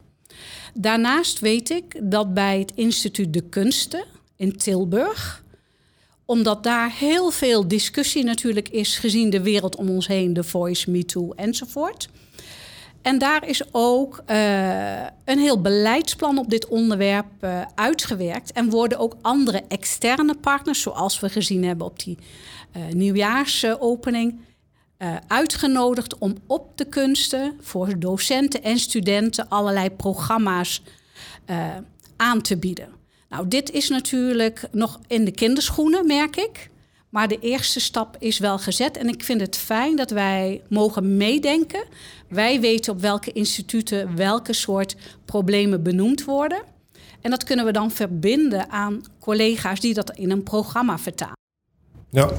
Daarnaast 0.74 1.40
weet 1.40 1.70
ik 1.70 2.00
dat 2.02 2.34
bij 2.34 2.58
het 2.58 2.72
Instituut 2.74 3.32
de 3.32 3.40
Kunsten 3.40 4.04
in 4.36 4.56
Tilburg, 4.56 5.44
omdat 6.24 6.62
daar 6.62 6.92
heel 6.92 7.30
veel 7.30 7.68
discussie 7.68 8.24
natuurlijk 8.24 8.68
is 8.68 8.98
gezien 8.98 9.30
de 9.30 9.42
wereld 9.42 9.76
om 9.76 9.88
ons 9.88 10.06
heen, 10.06 10.32
de 10.32 10.44
Voice, 10.44 10.90
Me 10.90 11.04
Too 11.04 11.32
enzovoort. 11.36 12.08
En 13.02 13.18
daar 13.18 13.48
is 13.48 13.62
ook 13.72 14.22
uh, 14.26 15.00
een 15.24 15.38
heel 15.38 15.60
beleidsplan 15.60 16.38
op 16.38 16.50
dit 16.50 16.68
onderwerp 16.68 17.26
uh, 17.40 17.62
uitgewerkt. 17.74 18.52
En 18.52 18.70
worden 18.70 18.98
ook 18.98 19.16
andere 19.22 19.62
externe 19.68 20.34
partners, 20.34 20.80
zoals 20.80 21.20
we 21.20 21.28
gezien 21.28 21.64
hebben 21.64 21.86
op 21.86 21.98
die 21.98 22.18
uh, 22.76 22.82
nieuwjaarsopening, 22.92 24.40
uitgenodigd 25.26 26.18
om 26.18 26.34
op 26.46 26.76
de 26.76 26.84
kunsten 26.84 27.58
voor 27.60 27.98
docenten 27.98 28.62
en 28.62 28.78
studenten 28.78 29.48
allerlei 29.48 29.90
programma's 29.90 30.82
aan 32.16 32.40
te 32.40 32.56
bieden. 32.56 32.88
Nou, 33.28 33.48
dit 33.48 33.70
is 33.70 33.88
natuurlijk 33.88 34.68
nog 34.72 35.00
in 35.06 35.24
de 35.24 35.30
kinderschoenen, 35.30 36.06
merk 36.06 36.36
ik. 36.36 36.70
Maar 37.10 37.28
de 37.28 37.38
eerste 37.38 37.80
stap 37.80 38.16
is 38.18 38.38
wel 38.38 38.58
gezet. 38.58 38.96
En 38.96 39.08
ik 39.08 39.24
vind 39.24 39.40
het 39.40 39.56
fijn 39.56 39.96
dat 39.96 40.10
wij 40.10 40.62
mogen 40.68 41.16
meedenken. 41.16 41.84
Wij 42.28 42.60
weten 42.60 42.92
op 42.92 43.00
welke 43.00 43.32
instituten 43.32 44.16
welke 44.16 44.52
soort 44.52 44.96
problemen 45.24 45.82
benoemd 45.82 46.24
worden. 46.24 46.62
En 47.20 47.30
dat 47.30 47.44
kunnen 47.44 47.64
we 47.64 47.72
dan 47.72 47.90
verbinden 47.90 48.70
aan 48.70 49.02
collega's 49.18 49.80
die 49.80 49.94
dat 49.94 50.10
in 50.10 50.30
een 50.30 50.42
programma 50.42 50.98
vertalen. 50.98 51.38
Ja. 52.12 52.30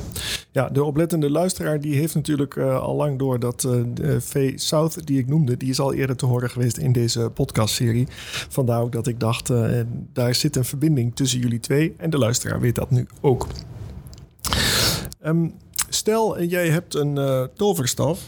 ja, 0.52 0.70
de 0.70 0.84
oplettende 0.84 1.30
luisteraar 1.30 1.80
die 1.80 1.96
heeft 1.96 2.16
natuurlijk 2.16 2.56
uh, 2.56 2.82
al 2.82 2.96
lang 2.96 3.20
door 3.20 3.40
dat 3.40 3.64
uh, 3.64 3.82
de 3.94 4.22
V 4.22 4.60
South 4.60 5.08
die 5.08 5.20
ik 5.20 5.28
noemde, 5.28 5.58
die 5.58 5.70
is 5.70 5.80
al 5.80 5.94
eerder 5.94 6.16
te 6.16 6.26
horen 6.26 6.50
geweest 6.50 6.78
in 6.78 6.92
deze 6.92 7.30
podcastserie. 7.34 8.08
Vandaar 8.50 8.82
ook 8.82 8.92
dat 8.92 9.08
ik 9.08 9.20
dacht, 9.20 9.50
uh, 9.50 9.80
daar 10.14 10.36
zit 10.36 10.56
een 10.56 10.66
verbinding 10.66 11.16
tussen 11.16 11.40
jullie 11.40 11.60
twee 11.60 11.94
en 11.98 12.10
de 12.10 12.18
luisteraar 12.18 12.60
weet 12.60 12.76
dat 12.76 12.92
nu 12.92 13.08
ook. 13.22 13.48
Um, 15.26 15.54
stel, 15.90 16.44
jij 16.44 16.70
hebt 16.70 16.96
een 16.96 17.16
uh, 17.16 17.44
toverstaf. 17.56 18.20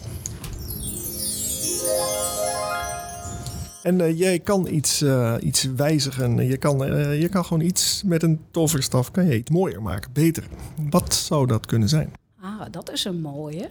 En 3.83 3.99
uh, 3.99 4.19
jij 4.19 4.39
kan 4.39 4.67
iets, 4.67 5.03
iets 5.39 5.63
wijzigen. 5.75 6.47
Je 6.47 6.57
kan, 6.57 6.77
je 7.19 7.29
kan 7.29 7.45
gewoon 7.45 7.63
iets 7.63 8.01
met 8.05 8.23
een 8.23 8.39
toverstaf 8.51 9.11
kan 9.11 9.25
je 9.25 9.37
iets 9.37 9.49
mooier 9.49 9.81
maken, 9.81 10.13
beter. 10.13 10.47
Wat 10.89 11.13
zou 11.13 11.47
dat 11.47 11.65
kunnen 11.65 11.89
zijn? 11.89 12.13
Ah, 12.41 12.61
dat 12.71 12.91
is 12.91 13.05
een 13.05 13.21
mooie. 13.21 13.69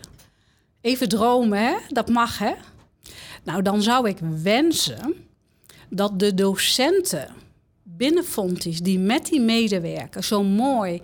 Even 0.80 1.08
dromen, 1.08 1.58
hè? 1.58 1.74
Dat 1.88 2.08
mag, 2.08 2.38
hè? 2.38 2.52
Nou, 3.44 3.62
dan 3.62 3.82
zou 3.82 4.08
ik 4.08 4.18
wensen 4.42 5.14
dat 5.88 6.18
de 6.18 6.34
docenten 6.34 7.28
binnen 7.82 8.24
Fontis 8.24 8.80
die 8.80 8.98
met 8.98 9.26
die 9.26 9.40
medewerkers 9.40 10.26
zo 10.26 10.42
mooi 10.42 11.02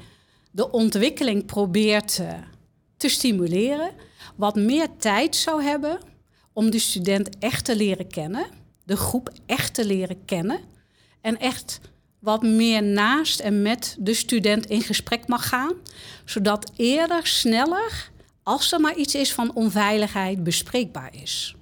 de 0.58 0.70
ontwikkeling 0.70 1.46
probeert 1.46 2.18
uh, 2.20 2.32
te 2.96 3.08
stimuleren, 3.08 3.90
wat 4.36 4.54
meer 4.54 4.88
tijd 4.96 5.36
zou 5.36 5.62
hebben 5.62 5.98
om 6.52 6.70
de 6.70 6.78
student 6.78 7.38
echt 7.38 7.64
te 7.64 7.76
leren 7.76 8.08
kennen, 8.08 8.46
de 8.84 8.96
groep 8.96 9.32
echt 9.46 9.74
te 9.74 9.84
leren 9.84 10.24
kennen 10.24 10.60
en 11.20 11.38
echt 11.38 11.80
wat 12.18 12.42
meer 12.42 12.82
naast 12.82 13.40
en 13.40 13.62
met 13.62 13.96
de 13.98 14.14
student 14.14 14.66
in 14.66 14.82
gesprek 14.82 15.26
mag 15.26 15.48
gaan, 15.48 15.72
zodat 16.24 16.70
eerder, 16.76 17.26
sneller, 17.26 18.10
als 18.42 18.72
er 18.72 18.80
maar 18.80 18.96
iets 18.96 19.14
is 19.14 19.32
van 19.32 19.54
onveiligheid, 19.54 20.44
bespreekbaar 20.44 21.14
is. 21.14 21.54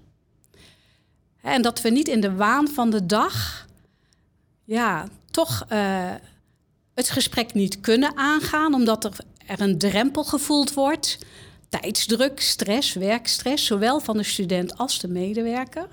En 1.42 1.62
dat 1.62 1.80
we 1.80 1.90
niet 1.90 2.08
in 2.08 2.20
de 2.20 2.34
waan 2.34 2.68
van 2.68 2.90
de 2.90 3.06
dag, 3.06 3.66
ja, 4.64 5.08
toch 5.30 5.66
uh, 5.72 6.14
het 6.96 7.10
gesprek 7.10 7.54
niet 7.54 7.80
kunnen 7.80 8.16
aangaan, 8.16 8.74
omdat 8.74 9.04
er, 9.04 9.12
er 9.46 9.60
een 9.60 9.78
drempel 9.78 10.24
gevoeld 10.24 10.74
wordt. 10.74 11.18
Tijdsdruk, 11.68 12.40
stress, 12.40 12.94
werkstress, 12.94 13.66
zowel 13.66 14.00
van 14.00 14.16
de 14.16 14.22
student 14.22 14.78
als 14.78 14.98
de 14.98 15.08
medewerker. 15.08 15.88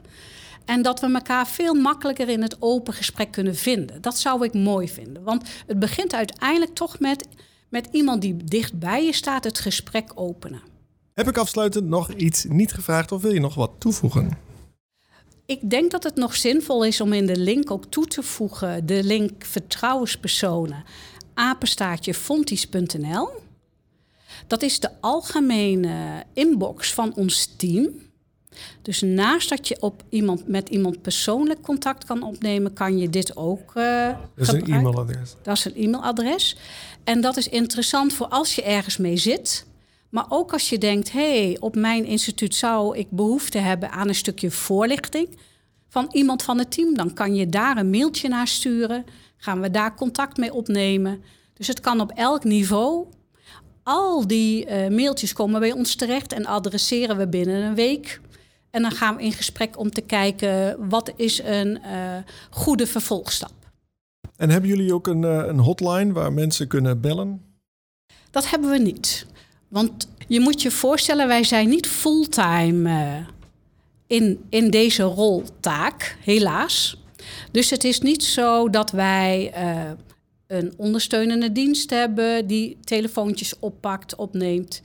En 0.66 0.82
dat 0.82 1.00
we 1.00 1.14
elkaar 1.14 1.48
veel 1.48 1.74
makkelijker 1.74 2.30
in 2.30 2.42
het 2.42 2.56
open 2.60 2.94
gesprek 2.94 3.32
kunnen 3.32 3.56
vinden. 3.56 4.02
Dat 4.02 4.20
zou 4.20 4.46
ik 4.46 4.54
mooi 4.54 4.90
vinden. 4.90 5.24
Want 5.24 5.50
het 5.68 5.80
begint 5.80 6.14
uiteindelijk 6.14 6.74
toch 6.74 7.00
met, 7.00 7.28
met 7.70 7.88
iemand 7.92 8.22
die 8.22 8.36
dicht 8.44 8.80
bij 8.80 9.06
je 9.06 9.14
staat, 9.14 9.44
het 9.44 9.60
gesprek 9.60 10.12
openen. 10.16 10.62
Heb 11.14 11.28
ik 11.28 11.38
afsluitend 11.38 11.88
nog 11.88 12.14
iets 12.14 12.46
niet 12.50 12.74
gevraagd 12.74 13.12
of 13.12 13.22
wil 13.22 13.34
je 13.34 13.40
nog 13.40 13.56
wat 13.56 13.72
toevoegen? 13.78 14.38
Ik 15.46 15.70
denk 15.70 15.92
dat 15.92 16.04
het 16.04 16.16
nog 16.16 16.36
zinvol 16.36 16.86
is 16.86 17.02
om 17.02 17.14
in 17.14 17.26
de 17.26 17.38
link 17.38 17.72
ook 17.72 17.86
toe 17.86 18.08
te 18.08 18.24
voegen 18.24 18.86
de 18.86 19.04
link 19.04 19.46
vertrouwenspersonen 19.46 20.84
apenstaartje 21.34 22.14
fonties.nl. 22.14 23.30
Dat 24.48 24.62
is 24.62 24.80
de 24.80 24.90
algemene 25.00 26.24
inbox 26.34 26.94
van 26.94 27.16
ons 27.16 27.46
team. 27.58 27.90
Dus 28.82 29.02
naast 29.02 29.50
dat 29.50 29.68
je 29.68 29.78
op 29.80 30.04
iemand, 30.10 30.48
met 30.48 30.70
iemand 30.70 31.02
persoonlijk 31.02 31.62
contact 31.62 32.06
kan 32.06 32.24
opnemen, 32.24 32.74
kan 32.74 32.98
je 32.98 33.10
dit 33.10 33.38
ook. 33.38 33.74
Uh, 33.76 34.08
dat 34.36 34.48
is 34.48 34.48
een 34.48 34.66
e-mailadres. 34.66 35.36
Dat 35.42 35.58
is 35.58 35.66
een 35.66 35.76
e-mailadres. 35.76 36.58
En 37.04 37.22
dat 37.22 37.38
is 37.38 37.48
interessant 37.48 38.14
voor 38.14 38.28
als 38.28 38.56
je 38.56 38.64
ergens 38.64 38.98
mee 38.98 39.18
zit. 39.18 39.66
Maar 40.14 40.26
ook 40.30 40.54
als 40.54 40.70
je 40.70 40.78
denkt, 40.78 41.12
hé, 41.12 41.44
hey, 41.44 41.58
op 41.60 41.76
mijn 41.76 42.06
instituut 42.06 42.56
zou 42.56 42.98
ik 42.98 43.08
behoefte 43.10 43.58
hebben 43.58 43.92
aan 43.92 44.08
een 44.08 44.16
stukje 44.16 44.52
voorlichting 44.52 45.38
van 45.90 46.10
iemand 46.12 46.44
van 46.44 46.58
het 46.58 46.72
team, 46.72 46.96
dan 46.96 47.14
kan 47.14 47.36
je 47.36 47.50
daar 47.50 47.78
een 47.78 47.90
mailtje 47.90 48.28
naar 48.28 48.48
sturen. 48.48 49.06
Gaan 49.38 49.62
we 49.62 49.72
daar 49.72 49.96
contact 49.96 50.38
mee 50.38 50.54
opnemen. 50.54 51.24
Dus 51.54 51.68
het 51.68 51.80
kan 51.80 52.02
op 52.02 52.12
elk 52.12 52.44
niveau. 52.44 53.06
Al 53.84 54.28
die 54.28 54.66
uh, 54.66 54.88
mailtjes 54.88 55.34
komen 55.34 55.60
bij 55.60 55.72
ons 55.72 55.96
terecht 55.96 56.34
en 56.34 56.46
adresseren 56.46 57.18
we 57.18 57.28
binnen 57.28 57.62
een 57.62 57.76
week. 57.76 58.22
En 58.70 58.82
dan 58.82 58.92
gaan 58.92 59.16
we 59.16 59.24
in 59.24 59.32
gesprek 59.34 59.80
om 59.80 59.92
te 59.92 60.02
kijken 60.02 60.90
wat 60.90 61.14
is 61.16 61.42
een 61.44 61.80
uh, 61.86 62.18
goede 62.50 62.88
vervolgstap. 62.88 63.54
En 64.36 64.50
hebben 64.50 64.70
jullie 64.70 64.94
ook 64.94 65.08
een, 65.08 65.22
uh, 65.22 65.44
een 65.46 65.60
hotline 65.60 66.14
waar 66.14 66.34
mensen 66.34 66.68
kunnen 66.68 67.02
bellen? 67.02 67.42
Dat 68.32 68.50
hebben 68.50 68.70
we 68.70 68.78
niet. 68.78 69.26
Want 69.74 70.08
je 70.28 70.40
moet 70.40 70.62
je 70.62 70.72
voorstellen, 70.72 71.28
wij 71.28 71.44
zijn 71.44 71.70
niet 71.70 71.88
fulltime 71.88 72.90
uh, 72.90 73.28
in, 74.08 74.44
in 74.50 74.70
deze 74.70 75.04
roltaak, 75.04 76.18
helaas. 76.20 76.98
Dus 77.52 77.70
het 77.70 77.84
is 77.84 78.00
niet 78.00 78.24
zo 78.24 78.70
dat 78.70 78.92
wij 78.92 79.54
uh, 79.58 79.92
een 80.48 80.74
ondersteunende 80.78 81.52
dienst 81.52 81.90
hebben 81.90 82.48
die 82.48 82.78
telefoontjes 82.84 83.60
oppakt, 83.60 84.16
opneemt. 84.16 84.82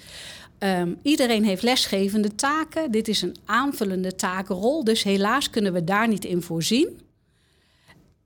Um, 0.59 0.98
iedereen 1.03 1.44
heeft 1.44 1.62
lesgevende 1.62 2.35
taken. 2.35 2.90
Dit 2.90 3.09
is 3.09 3.22
een 3.22 3.37
aanvullende 3.44 4.14
takenrol, 4.14 4.85
dus 4.85 5.03
helaas 5.03 5.51
kunnen 5.51 5.72
we 5.72 5.85
daar 5.85 6.09
niet 6.09 6.24
in 6.24 6.42
voorzien. 6.42 7.01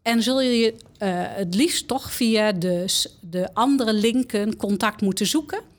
En 0.02 0.22
zul 0.22 0.40
je 0.40 0.72
uh, 0.72 0.76
het 1.16 1.54
liefst 1.54 1.88
toch 1.88 2.12
via 2.12 2.52
de, 2.52 2.84
de 3.20 3.54
andere 3.54 3.92
linken 3.92 4.56
contact 4.56 5.00
moeten 5.00 5.26
zoeken. 5.26 5.70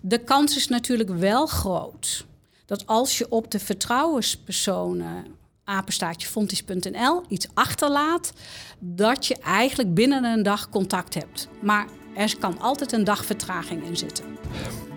De 0.00 0.18
kans 0.18 0.56
is 0.56 0.68
natuurlijk 0.68 1.10
wel 1.10 1.46
groot 1.46 2.26
dat 2.66 2.86
als 2.86 3.18
je 3.18 3.26
op 3.28 3.50
de 3.50 3.58
vertrouwenspersonen 3.58 5.24
apenstaartjefontis.nl 5.64 7.22
iets 7.28 7.48
achterlaat, 7.54 8.32
dat 8.78 9.26
je 9.26 9.36
eigenlijk 9.36 9.94
binnen 9.94 10.24
een 10.24 10.42
dag 10.42 10.68
contact 10.68 11.14
hebt. 11.14 11.48
Maar 11.62 11.86
er 12.14 12.38
kan 12.38 12.60
altijd 12.60 12.92
een 12.92 13.04
dag 13.04 13.24
vertraging 13.24 13.84
in 13.84 13.96
zitten. 13.96 14.24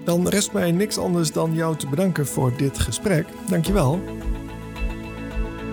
Dan 0.06 0.28
rest 0.28 0.52
mij 0.52 0.72
niks 0.72 0.98
anders 0.98 1.32
dan 1.32 1.54
jou 1.54 1.78
te 1.78 1.88
bedanken 1.88 2.28
voor 2.28 2.58
dit 2.58 2.80
gesprek. 2.80 3.28
Dankjewel. 3.50 4.00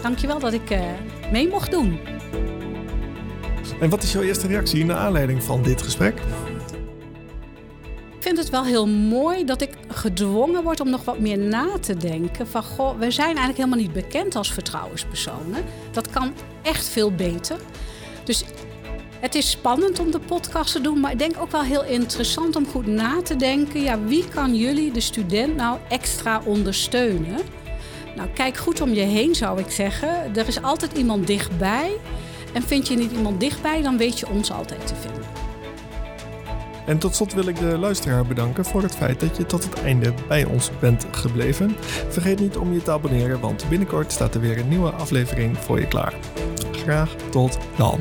Dankjewel 0.02 0.38
dat 0.38 0.52
ik 0.52 0.70
uh, 0.70 0.80
mee 1.32 1.48
mocht 1.48 1.70
doen. 1.70 1.98
En 3.80 3.90
wat 3.90 4.02
is 4.02 4.12
jouw 4.12 4.22
eerste 4.22 4.46
reactie 4.46 4.84
naar 4.84 4.96
aanleiding 4.96 5.42
van 5.42 5.62
dit 5.62 5.82
gesprek? 5.82 6.22
Het 8.40 8.50
wel 8.50 8.64
heel 8.64 8.86
mooi 8.86 9.44
dat 9.44 9.60
ik 9.60 9.70
gedwongen 9.88 10.62
word 10.62 10.80
om 10.80 10.90
nog 10.90 11.04
wat 11.04 11.18
meer 11.18 11.38
na 11.38 11.78
te 11.80 11.96
denken. 11.96 12.48
Van 12.48 12.62
goh, 12.62 12.98
we 12.98 13.10
zijn 13.10 13.26
eigenlijk 13.26 13.56
helemaal 13.56 13.78
niet 13.78 13.92
bekend 13.92 14.36
als 14.36 14.52
vertrouwenspersonen. 14.52 15.64
Dat 15.92 16.10
kan 16.10 16.32
echt 16.62 16.88
veel 16.88 17.12
beter. 17.12 17.56
Dus 18.24 18.44
het 19.20 19.34
is 19.34 19.50
spannend 19.50 19.98
om 19.98 20.10
de 20.10 20.20
podcast 20.20 20.72
te 20.72 20.80
doen, 20.80 21.00
maar 21.00 21.12
ik 21.12 21.18
denk 21.18 21.34
ook 21.40 21.50
wel 21.50 21.62
heel 21.62 21.84
interessant 21.84 22.56
om 22.56 22.66
goed 22.66 22.86
na 22.86 23.22
te 23.22 23.36
denken. 23.36 23.80
Ja, 23.82 24.04
wie 24.04 24.28
kan 24.28 24.54
jullie, 24.54 24.92
de 24.92 25.00
student, 25.00 25.56
nou 25.56 25.78
extra 25.88 26.42
ondersteunen? 26.44 27.38
Nou, 28.16 28.28
kijk 28.28 28.56
goed 28.56 28.80
om 28.80 28.94
je 28.94 29.00
heen, 29.00 29.34
zou 29.34 29.60
ik 29.60 29.70
zeggen. 29.70 30.36
Er 30.36 30.48
is 30.48 30.62
altijd 30.62 30.92
iemand 30.92 31.26
dichtbij. 31.26 31.96
En 32.52 32.62
vind 32.62 32.88
je 32.88 32.96
niet 32.96 33.12
iemand 33.12 33.40
dichtbij, 33.40 33.82
dan 33.82 33.96
weet 33.96 34.18
je 34.18 34.28
ons 34.28 34.52
altijd 34.52 34.86
te 34.86 34.94
vinden. 34.94 35.19
En 36.90 36.98
tot 36.98 37.14
slot 37.14 37.34
wil 37.34 37.46
ik 37.46 37.58
de 37.58 37.78
luisteraar 37.78 38.26
bedanken 38.26 38.64
voor 38.64 38.82
het 38.82 38.96
feit 38.96 39.20
dat 39.20 39.36
je 39.36 39.46
tot 39.46 39.64
het 39.64 39.82
einde 39.82 40.12
bij 40.28 40.44
ons 40.44 40.70
bent 40.80 41.06
gebleven. 41.10 41.76
Vergeet 42.08 42.40
niet 42.40 42.56
om 42.56 42.72
je 42.72 42.82
te 42.82 42.90
abonneren, 42.90 43.40
want 43.40 43.68
binnenkort 43.68 44.12
staat 44.12 44.34
er 44.34 44.40
weer 44.40 44.58
een 44.58 44.68
nieuwe 44.68 44.90
aflevering 44.90 45.58
voor 45.58 45.80
je 45.80 45.88
klaar. 45.88 46.14
Graag 46.72 47.14
tot 47.30 47.58
dan. 47.76 48.00